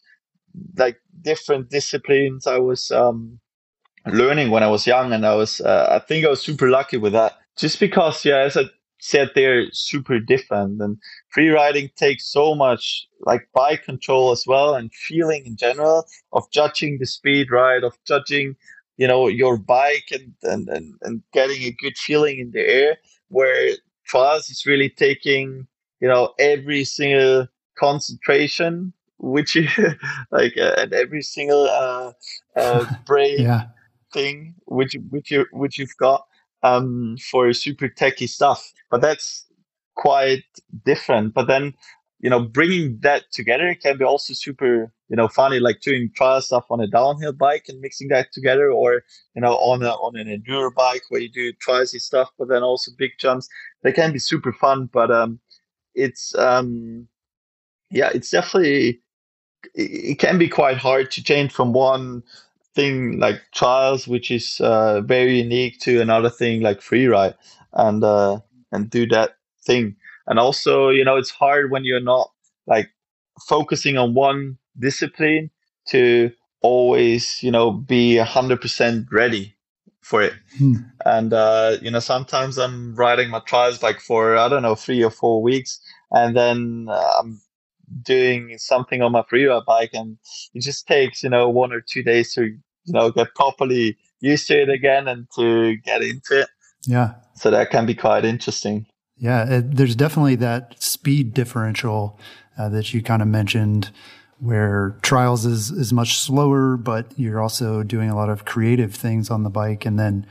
[0.77, 3.39] like different disciplines I was um,
[4.05, 6.97] learning when I was young, and I was uh, I think I was super lucky
[6.97, 7.37] with that.
[7.57, 8.63] Just because, yeah, as I
[8.99, 10.97] said, they're super different, and
[11.29, 16.49] free riding takes so much like bike control as well, and feeling in general of
[16.51, 17.83] judging the speed, right?
[17.83, 18.55] Of judging,
[18.97, 22.97] you know, your bike and and and, and getting a good feeling in the air.
[23.29, 23.71] Where
[24.05, 25.67] trials is really taking,
[25.99, 29.67] you know, every single concentration which you
[30.31, 32.11] like uh, and every single uh,
[32.55, 33.65] uh brain yeah.
[34.13, 36.25] thing which which you which you've got
[36.61, 39.45] um for super techy stuff but that's
[39.95, 40.43] quite
[40.85, 41.73] different but then
[42.23, 46.41] you know bringing that together can be also super you know funny like doing trial
[46.41, 49.03] stuff on a downhill bike and mixing that together or
[49.35, 52.63] you know on a on an enduro bike where you do trialsy stuff but then
[52.63, 53.47] also big jumps
[53.83, 55.39] they can be super fun but um
[55.93, 57.07] it's um
[57.91, 58.99] yeah it's definitely
[59.75, 62.23] it can be quite hard to change from one
[62.75, 67.35] thing like trials, which is uh, very unique, to another thing like free ride,
[67.73, 68.39] and uh,
[68.71, 69.95] and do that thing.
[70.27, 72.31] And also, you know, it's hard when you're not
[72.67, 72.89] like
[73.47, 75.49] focusing on one discipline
[75.89, 76.31] to
[76.61, 79.55] always, you know, be a hundred percent ready
[80.01, 80.33] for it.
[80.57, 80.75] Hmm.
[81.05, 85.03] And uh, you know, sometimes I'm riding my trials like for I don't know three
[85.03, 85.79] or four weeks,
[86.11, 87.41] and then uh, I'm
[88.01, 90.17] doing something on my free ride bike and
[90.53, 94.47] it just takes you know one or two days to you know get properly used
[94.47, 96.47] to it again and to get into it
[96.87, 98.85] yeah so that can be quite interesting
[99.23, 102.19] yeah it, there's definitely that speed differential
[102.57, 103.89] uh, that you kind of mentioned
[104.39, 109.31] where trials is is much slower but you're also doing a lot of creative things
[109.31, 110.25] on the bike and then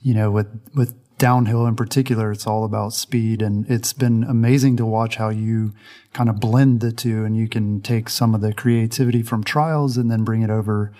[0.00, 3.42] you know with with downhill in particular, it's all about speed.
[3.42, 5.72] And it's been amazing to watch how you
[6.12, 9.96] kind of blend the two and you can take some of the creativity from trials
[9.96, 10.92] and then bring it over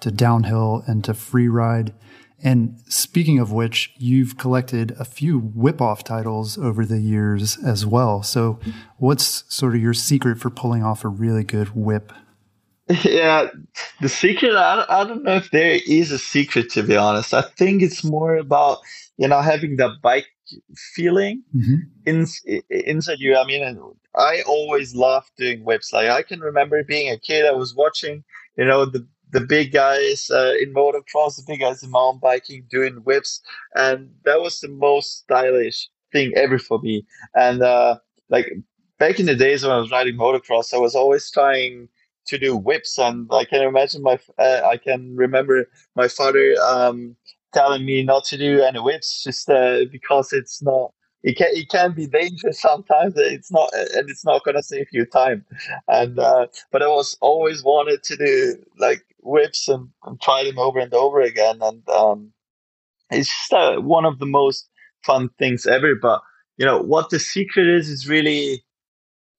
[0.00, 1.92] to downhill and to free ride.
[2.44, 7.86] And speaking of which, you've collected a few whip off titles over the years as
[7.86, 8.22] well.
[8.22, 8.60] So,
[8.98, 12.12] what's sort of your secret for pulling off a really good whip?
[13.02, 13.46] Yeah,
[14.02, 17.32] the secret, I, I don't know if there is a secret, to be honest.
[17.32, 18.80] I think it's more about
[19.16, 20.26] you know having the bike
[20.94, 21.76] feeling mm-hmm.
[22.04, 22.26] in,
[22.68, 23.78] inside you i mean
[24.14, 28.22] i always loved doing whips like i can remember being a kid i was watching
[28.58, 32.64] you know the the big guys uh, in motocross the big guys in mountain biking
[32.70, 33.40] doing whips
[33.74, 37.04] and that was the most stylish thing ever for me.
[37.34, 38.52] And uh, like
[38.98, 41.88] back in the days when i was riding motocross i was always trying
[42.26, 47.16] to do whips and i can imagine my uh, i can remember my father um,
[47.52, 50.92] telling me not to do any whips just uh, because it's not
[51.24, 54.86] it can it can be dangerous sometimes it's not and it's not going to save
[54.92, 55.44] you time
[55.88, 60.58] and uh, but i was always wanted to do like whips and, and try them
[60.58, 62.30] over and over again and um,
[63.10, 64.68] it's just uh, one of the most
[65.02, 66.20] fun things ever but
[66.58, 68.62] you know what the secret is is really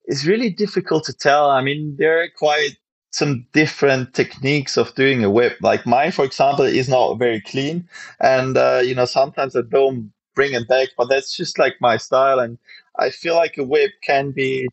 [0.07, 2.77] is really difficult to tell i mean there are quite
[3.11, 5.57] some different techniques of doing a whip.
[5.61, 7.87] Like mine, for example, is not very clean,
[8.19, 11.97] and uh, you know sometimes I don't bring it back, but that's just like my
[11.97, 12.39] style.
[12.39, 12.57] And
[12.99, 14.67] I feel like a whip can be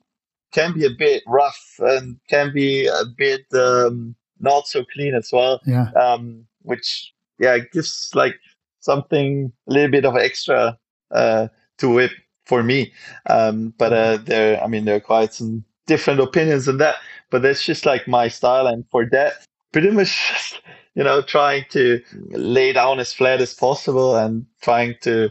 [0.52, 5.30] can be a bit rough and can be a bit um, not so clean as
[5.32, 5.60] well.
[5.66, 5.90] Yeah.
[5.92, 8.34] Um, which yeah gives like
[8.80, 10.78] something a little bit of extra
[11.10, 11.48] uh,
[11.78, 12.12] to whip
[12.46, 12.92] for me.
[13.28, 16.96] Um, but uh, there, I mean, there are quite some different opinions on that,
[17.30, 18.66] but that's just like my style.
[18.66, 20.60] And for that, pretty much just,
[20.94, 25.30] you know, trying to lay down as flat as possible and trying to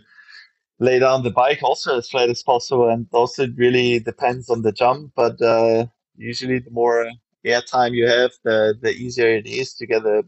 [0.81, 2.89] lay down the bike also as flat as possible.
[2.89, 5.85] And also it really depends on the jump, but uh,
[6.17, 7.09] usually the more
[7.45, 10.23] air time you have, the, the easier it is to get a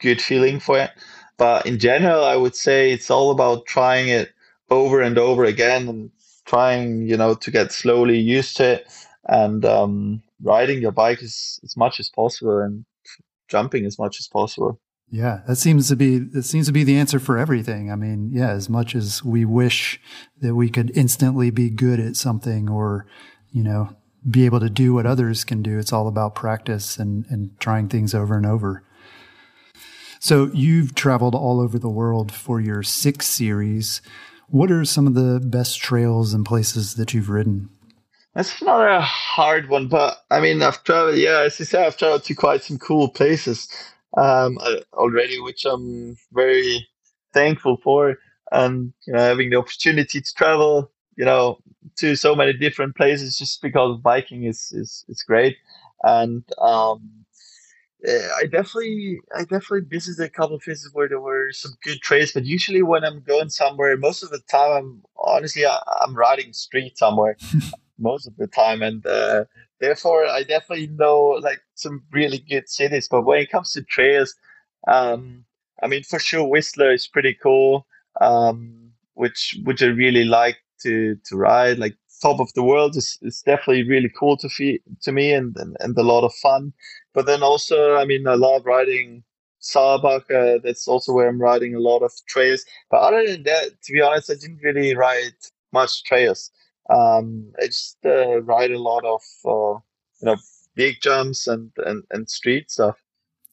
[0.00, 0.90] good feeling for it.
[1.38, 4.32] But in general, I would say it's all about trying it
[4.70, 6.10] over and over again and
[6.46, 8.88] trying, you know, to get slowly used to it
[9.24, 12.84] and um, riding your bike as, as much as possible and
[13.48, 14.80] jumping as much as possible.
[15.08, 17.92] Yeah, that seems to be that seems to be the answer for everything.
[17.92, 20.00] I mean, yeah, as much as we wish
[20.40, 23.06] that we could instantly be good at something or,
[23.52, 23.94] you know,
[24.28, 27.88] be able to do what others can do, it's all about practice and and trying
[27.88, 28.82] things over and over.
[30.18, 34.02] So, you've traveled all over the world for your 6 series.
[34.48, 37.68] What are some of the best trails and places that you've ridden?
[38.34, 41.16] That's not a hard one, but I mean, I've traveled.
[41.16, 43.68] Yeah, as you say, I've traveled to quite some cool places
[44.16, 44.58] um,
[44.92, 46.86] already, which I'm very
[47.32, 48.16] thankful for.
[48.52, 51.58] And you know, having the opportunity to travel, you know,
[51.96, 55.56] to so many different places just because biking is is is great.
[56.02, 57.26] And um,
[58.06, 62.32] I definitely, I definitely visited a couple of places where there were some good trails.
[62.32, 66.52] But usually, when I'm going somewhere, most of the time, I'm honestly, I, am riding
[66.52, 67.36] street somewhere.
[67.98, 69.44] most of the time, and uh,
[69.80, 73.08] therefore I definitely know like some really good cities.
[73.08, 74.34] But when it comes to trails,
[74.88, 75.44] um,
[75.82, 77.86] I mean for sure Whistler is pretty cool,
[78.20, 81.78] um, which which I really like to to ride.
[81.78, 85.54] Like top of the world is, is definitely really cool to feel to me and,
[85.56, 86.72] and and a lot of fun.
[87.14, 89.24] But then also, I mean, I love riding
[89.60, 90.30] Saalbach.
[90.30, 92.64] Uh, that's also where I'm riding a lot of trails.
[92.90, 95.36] But other than that, to be honest, I didn't really ride
[95.72, 96.50] much trails
[96.90, 99.78] um, I just uh, ride a lot of uh,
[100.20, 100.36] you know
[100.74, 102.96] big jumps and, and and street stuff.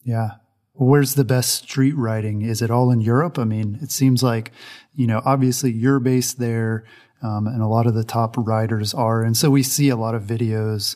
[0.04, 0.32] Yeah.
[0.76, 2.42] Where's the best street riding?
[2.42, 3.38] Is it all in Europe?
[3.38, 4.52] I mean, it seems like,
[4.96, 6.84] you know, obviously you're based there,
[7.22, 9.22] um, and a lot of the top riders are.
[9.22, 10.96] And so we see a lot of videos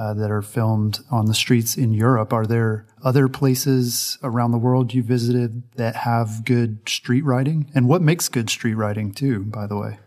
[0.00, 2.32] uh, that are filmed on the streets in Europe.
[2.32, 7.70] Are there other places around the world you visited that have good street riding?
[7.74, 9.98] And what makes good street riding, too, by the way?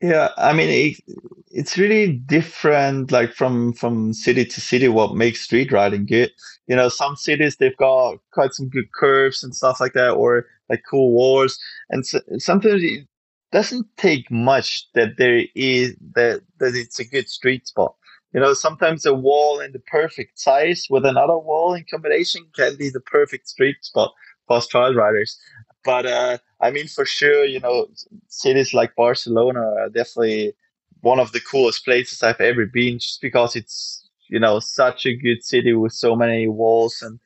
[0.00, 1.16] Yeah, I mean it,
[1.50, 4.86] it's really different, like from from city to city.
[4.88, 6.30] What makes street riding good?
[6.68, 10.46] You know, some cities they've got quite some good curves and stuff like that, or
[10.70, 11.58] like cool walls.
[11.90, 13.08] And so, sometimes it
[13.50, 17.94] doesn't take much that there is that that it's a good street spot.
[18.32, 22.76] You know, sometimes a wall in the perfect size with another wall in combination can
[22.76, 24.12] be the perfect street spot
[24.46, 25.40] for trail riders.
[25.84, 27.88] But uh, I mean, for sure, you know,
[28.28, 30.54] cities like Barcelona are definitely
[31.00, 35.16] one of the coolest places I've ever been, just because it's you know such a
[35.16, 37.18] good city with so many walls and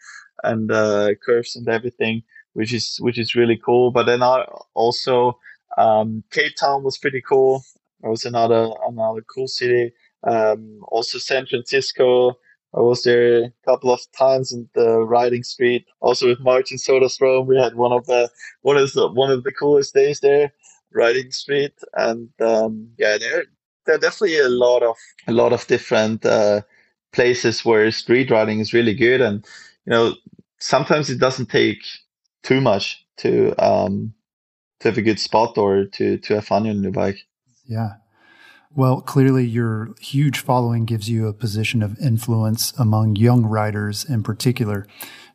[0.45, 2.23] and uh, curves and everything,
[2.53, 3.91] which is which is really cool.
[3.91, 4.23] But then
[4.75, 5.39] also
[5.79, 7.65] um, Cape Town was pretty cool.
[8.05, 9.93] It was another another cool city.
[10.25, 12.39] Um, also San Francisco
[12.75, 15.85] I was there a couple of times in the riding street.
[16.01, 18.31] Also with Martin Soderstrom, we had one of the
[18.63, 20.53] one of the one of the coolest days there,
[20.93, 21.75] riding street.
[21.95, 23.45] And um, yeah, there
[23.85, 24.97] there are definitely a lot of
[25.29, 26.63] a lot of different uh,
[27.13, 29.21] places where street riding is really good.
[29.21, 29.45] And
[29.85, 30.15] you know,
[30.59, 31.85] sometimes it doesn't take
[32.43, 34.15] too much to um,
[34.81, 37.19] to have a good spot or to to have fun on your bike.
[37.67, 37.97] Yeah.
[38.75, 44.23] Well, clearly your huge following gives you a position of influence among young writers in
[44.23, 44.87] particular.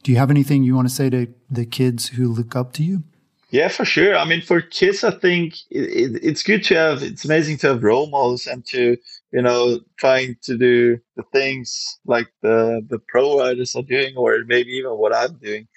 [0.01, 2.83] Do you have anything you want to say to the kids who look up to
[2.83, 3.03] you?
[3.51, 4.17] Yeah, for sure.
[4.17, 7.67] I mean, for kids, I think it, it, it's good to have, it's amazing to
[7.67, 8.97] have role models and to,
[9.31, 14.43] you know, trying to do the things like the, the pro riders are doing, or
[14.47, 15.67] maybe even what I'm doing.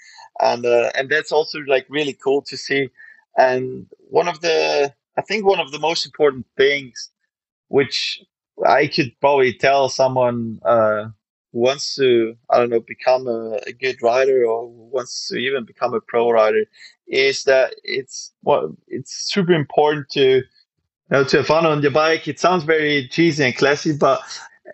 [0.41, 2.89] And, uh, and that's also like really cool to see.
[3.37, 7.10] And one of the, I think one of the most important things
[7.71, 8.21] which
[8.67, 11.05] I could probably tell someone uh,
[11.53, 15.65] who wants to, I don't know, become a, a, good rider or wants to even
[15.65, 16.65] become a pro rider,
[17.07, 20.45] is that it's well, it's super important to you
[21.11, 22.27] know to have fun on your bike.
[22.27, 24.21] It sounds very cheesy and classy, but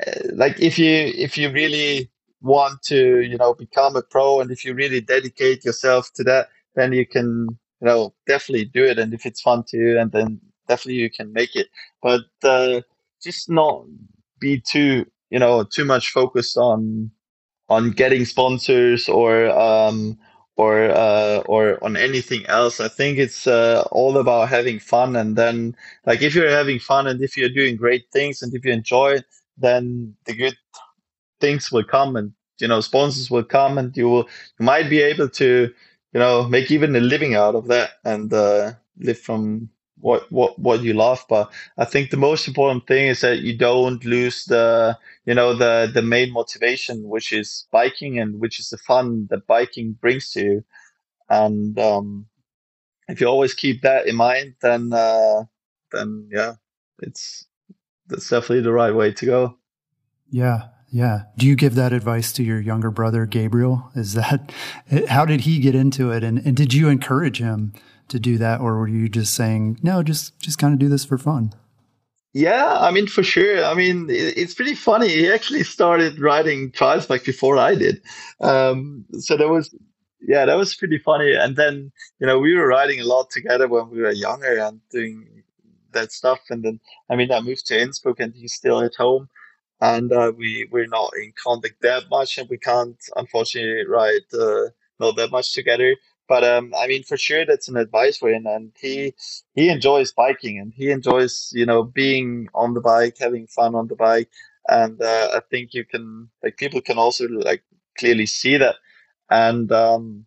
[0.06, 4.50] uh, like if you if you really want to you know become a pro and
[4.50, 7.46] if you really dedicate yourself to that, then you can
[7.80, 8.98] you know definitely do it.
[8.98, 11.68] And if it's fun to you, and then definitely you can make it.
[12.02, 12.82] But uh,
[13.22, 13.84] just not
[14.40, 17.10] be too you know too much focused on
[17.68, 20.18] on getting sponsors or um,
[20.56, 22.80] or uh, or on anything else.
[22.80, 27.06] I think it's uh, all about having fun, and then like if you're having fun
[27.06, 29.24] and if you're doing great things and if you enjoy it,
[29.58, 30.56] then the good
[31.40, 35.00] things will come and you know sponsors will come and you will you might be
[35.02, 35.72] able to
[36.12, 39.68] you know make even a living out of that and uh, live from
[40.06, 43.56] what what what you love but i think the most important thing is that you
[43.58, 48.68] don't lose the you know the the main motivation which is biking and which is
[48.68, 50.64] the fun that biking brings to you
[51.28, 52.24] and um
[53.08, 55.42] if you always keep that in mind then uh
[55.90, 56.54] then yeah
[57.02, 57.44] it's
[58.06, 59.58] that's definitely the right way to go
[60.30, 61.22] yeah yeah.
[61.36, 63.90] Do you give that advice to your younger brother, Gabriel?
[63.96, 64.52] Is that,
[65.08, 66.22] how did he get into it?
[66.22, 67.72] And, and did you encourage him
[68.08, 68.60] to do that?
[68.60, 71.52] Or were you just saying, no, just, just kind of do this for fun?
[72.32, 73.64] Yeah, I mean, for sure.
[73.64, 75.08] I mean, it's pretty funny.
[75.08, 78.02] He actually started riding trials bike before I did.
[78.40, 79.74] Um, so that was,
[80.20, 81.32] yeah, that was pretty funny.
[81.32, 81.90] And then,
[82.20, 85.42] you know, we were riding a lot together when we were younger and doing
[85.92, 86.40] that stuff.
[86.50, 89.28] And then, I mean, I moved to Innsbruck and he's still at home
[89.80, 94.70] and uh, we we're not in contact that much, and we can't unfortunately ride uh,
[94.98, 95.94] not that much together.
[96.28, 99.14] But um, I mean, for sure, that's an advice for him, and he
[99.54, 103.88] he enjoys biking, and he enjoys you know being on the bike, having fun on
[103.88, 104.30] the bike,
[104.68, 107.62] and uh, I think you can like people can also like
[107.98, 108.76] clearly see that,
[109.30, 110.26] and um,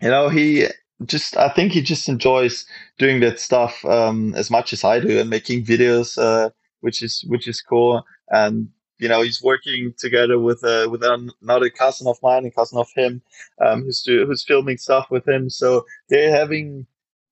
[0.00, 0.66] you know he
[1.04, 2.66] just I think he just enjoys
[2.98, 6.50] doing that stuff um, as much as I do and making videos, uh,
[6.80, 8.04] which is which is cool.
[8.30, 8.68] And
[8.98, 12.88] you know he's working together with uh, with another cousin of mine, and cousin of
[12.94, 13.22] him,
[13.64, 15.50] um, who's do, who's filming stuff with him.
[15.50, 16.86] So they're having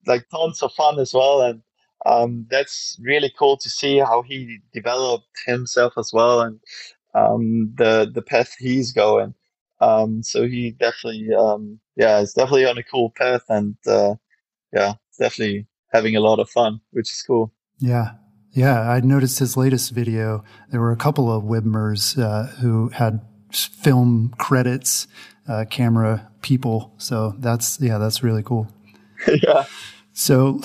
[0.05, 1.61] like tons of fun as well, and
[2.05, 6.59] um, that's really cool to see how he developed himself as well, and
[7.13, 9.33] um, the the path he's going.
[9.79, 14.15] Um, so he definitely, um, yeah, it's definitely on a cool path, and uh,
[14.73, 17.51] yeah, definitely having a lot of fun, which is cool.
[17.79, 18.11] Yeah,
[18.57, 20.43] yeah, I noticed his latest video.
[20.71, 23.21] There were a couple of Wibmers uh, who had
[23.53, 25.07] film credits,
[25.47, 26.91] uh, camera people.
[26.97, 28.67] So that's yeah, that's really cool.
[29.43, 29.65] yeah.
[30.11, 30.59] So,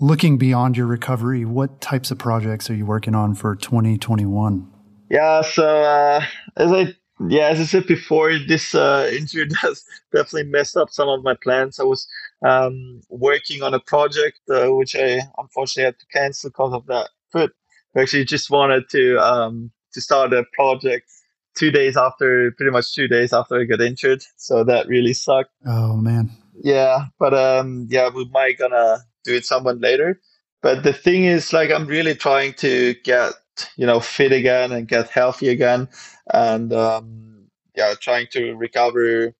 [0.00, 4.68] looking beyond your recovery, what types of projects are you working on for 2021?
[5.08, 6.24] Yeah, so uh,
[6.56, 6.96] as I
[7.28, 11.36] yeah, as I said before, this uh, injury has definitely messed up some of my
[11.40, 11.78] plans.
[11.78, 12.08] I was
[12.44, 17.10] um, working on a project uh, which I unfortunately had to cancel because of that
[17.30, 17.52] foot.
[17.94, 21.10] We actually just wanted to um, to start a project
[21.56, 24.22] two days after, pretty much two days after I got injured.
[24.36, 25.50] So that really sucked.
[25.66, 26.30] Oh man.
[26.62, 30.20] Yeah, but um, yeah, we might gonna do it someone later.
[30.60, 33.32] But the thing is, like, I'm really trying to get
[33.76, 35.88] you know fit again and get healthy again,
[36.32, 39.34] and um, yeah, trying to recover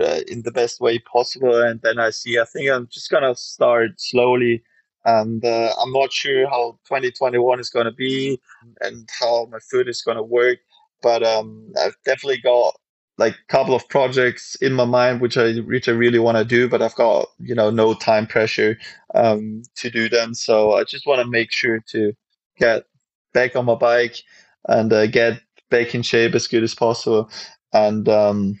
[0.00, 1.60] uh, in the best way possible.
[1.60, 4.62] And then I see, I think I'm just gonna start slowly
[5.04, 8.40] and uh, I'm not sure how 2021 is going to be
[8.80, 10.58] and how my food is going to work.
[11.02, 12.74] But um, I've definitely got
[13.16, 16.44] like a couple of projects in my mind which I which I really want to
[16.44, 18.78] do, but I've got you know no time pressure
[19.14, 20.34] um, to do them.
[20.34, 22.12] So I just want to make sure to
[22.58, 22.84] get
[23.32, 24.22] back on my bike
[24.68, 25.40] and uh, get
[25.70, 27.30] back in shape as good as possible.
[27.72, 28.60] And um,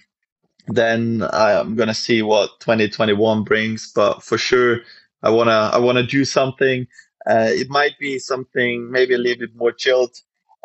[0.68, 3.92] then I'm gonna see what 2021 brings.
[3.92, 4.80] But for sure,
[5.22, 6.86] I wanna I wanna do something.
[7.28, 10.16] Uh, it might be something maybe a little bit more chilled,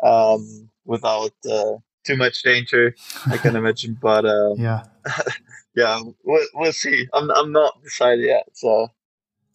[0.02, 2.94] um, without uh, too much danger.
[3.26, 4.84] I can imagine, but um, yeah,
[5.74, 7.06] yeah, we'll, we'll see.
[7.12, 8.48] I'm I'm not decided yet.
[8.54, 8.88] So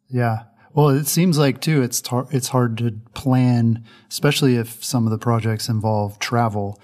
[0.09, 0.43] yeah.
[0.73, 5.11] Well, it seems like too it's tar- it's hard to plan, especially if some of
[5.11, 6.79] the projects involve travel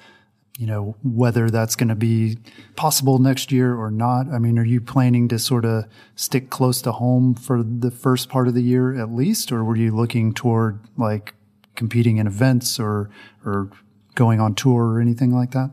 [0.57, 2.37] you know, whether that's going to be
[2.75, 4.27] possible next year or not.
[4.27, 5.85] I mean, are you planning to sort of
[6.15, 9.75] stick close to home for the first part of the year at least, or were
[9.75, 11.35] you looking toward like
[11.75, 13.11] competing in events or,
[13.45, 13.69] or
[14.15, 15.71] going on tour or anything like that?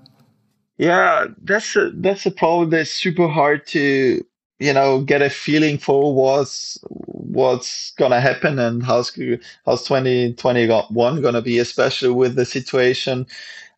[0.77, 4.23] Yeah, that's a, that's a problem that's super hard to,
[4.59, 9.19] you know, get a feeling for what's, what's going to happen and how's,
[9.65, 13.27] how's 2021 going to be, especially with the situation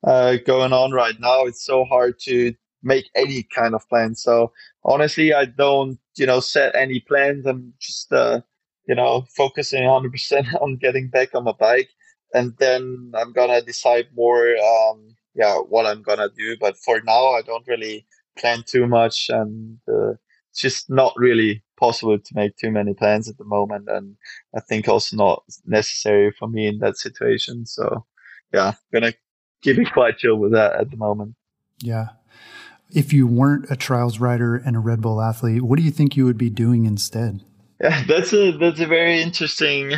[0.07, 4.14] uh, going on right now, it's so hard to make any kind of plan.
[4.14, 4.52] So
[4.84, 7.44] honestly, I don't, you know, set any plans.
[7.46, 8.40] I'm just, uh,
[8.86, 11.90] you know, focusing 100% on getting back on my bike.
[12.32, 16.57] And then I'm to decide more, um, yeah, what I'm to do.
[16.61, 18.07] But for now, I don't really
[18.38, 19.28] plan too much.
[19.28, 20.12] And uh,
[20.50, 23.88] it's just not really possible to make too many plans at the moment.
[23.88, 24.16] And
[24.57, 27.66] I think also not necessary for me in that situation.
[27.66, 28.04] So
[28.52, 29.14] yeah, to
[29.66, 31.34] keeping quite chill with that at the moment.
[31.80, 32.08] Yeah.
[32.90, 36.16] If you weren't a trials rider and a Red Bull athlete, what do you think
[36.16, 37.42] you would be doing instead?
[37.80, 39.92] Yeah, that's a that's a very interesting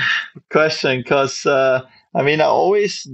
[0.51, 1.83] question because uh,
[2.15, 3.07] I mean I always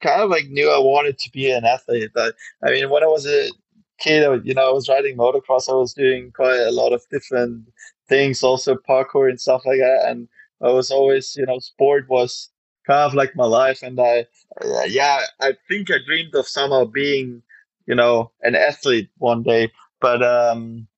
[0.00, 2.10] kind of like knew I wanted to be an athlete.
[2.16, 2.30] I,
[2.64, 3.50] I mean, when I was a
[3.98, 5.68] kid, you know, I was riding motocross.
[5.68, 7.66] I was doing quite a lot of different
[8.08, 10.06] things, also parkour and stuff like that.
[10.06, 10.28] And
[10.62, 12.48] I was always, you know, sport was
[12.88, 13.82] kind of like my life.
[13.82, 14.26] And I,
[14.64, 17.42] uh, yeah, I think I dreamed of somehow being,
[17.86, 19.72] you know, an athlete one day.
[20.00, 20.88] But um,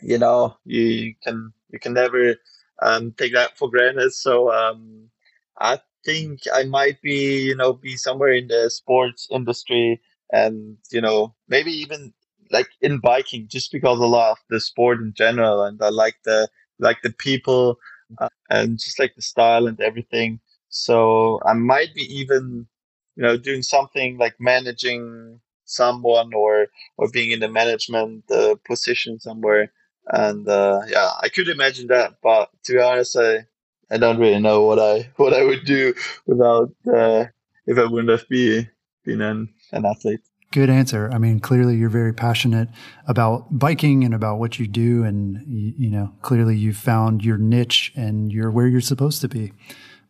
[0.00, 2.36] you know, you can you can never
[2.82, 4.12] um, take that for granted.
[4.12, 5.10] So um,
[5.58, 10.00] I think I might be, you know, be somewhere in the sports industry
[10.32, 12.12] and, you know, maybe even
[12.50, 16.48] like in biking just because I love the sport in general and I like the
[16.78, 17.78] like the people
[18.18, 20.40] uh, and just like the style and everything.
[20.72, 22.66] So I might be even,
[23.14, 29.20] you know, doing something like managing someone or or being in a management uh, position
[29.20, 29.70] somewhere.
[30.08, 33.46] And uh, yeah, I could imagine that, but to be honest, I
[33.90, 35.94] I don't really know what I what I would do
[36.26, 37.26] without uh,
[37.66, 38.66] if I wouldn't have be,
[39.04, 40.20] been an, an athlete.
[40.52, 41.10] Good answer.
[41.10, 42.68] I mean, clearly you're very passionate
[43.06, 45.02] about biking and about what you do.
[45.02, 49.28] And, you, you, know, clearly you've found your niche and you're where you're supposed to
[49.28, 49.52] be.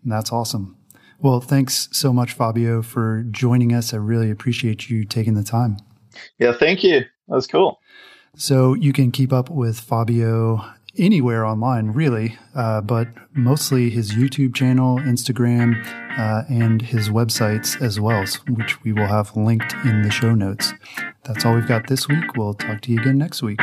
[0.04, 0.76] That's awesome.
[1.20, 3.94] Well, thanks so much, Fabio, for joining us.
[3.94, 5.76] I really appreciate you taking the time.
[6.38, 7.00] Yeah, thank you.
[7.00, 7.78] That was cool.
[8.36, 10.64] So you can keep up with Fabio
[10.98, 15.82] anywhere online, really, uh, but mostly his YouTube channel, Instagram,
[16.18, 20.72] uh, and his websites as well, which we will have linked in the show notes.
[21.24, 22.36] That's all we've got this week.
[22.36, 23.60] We'll talk to you again next week.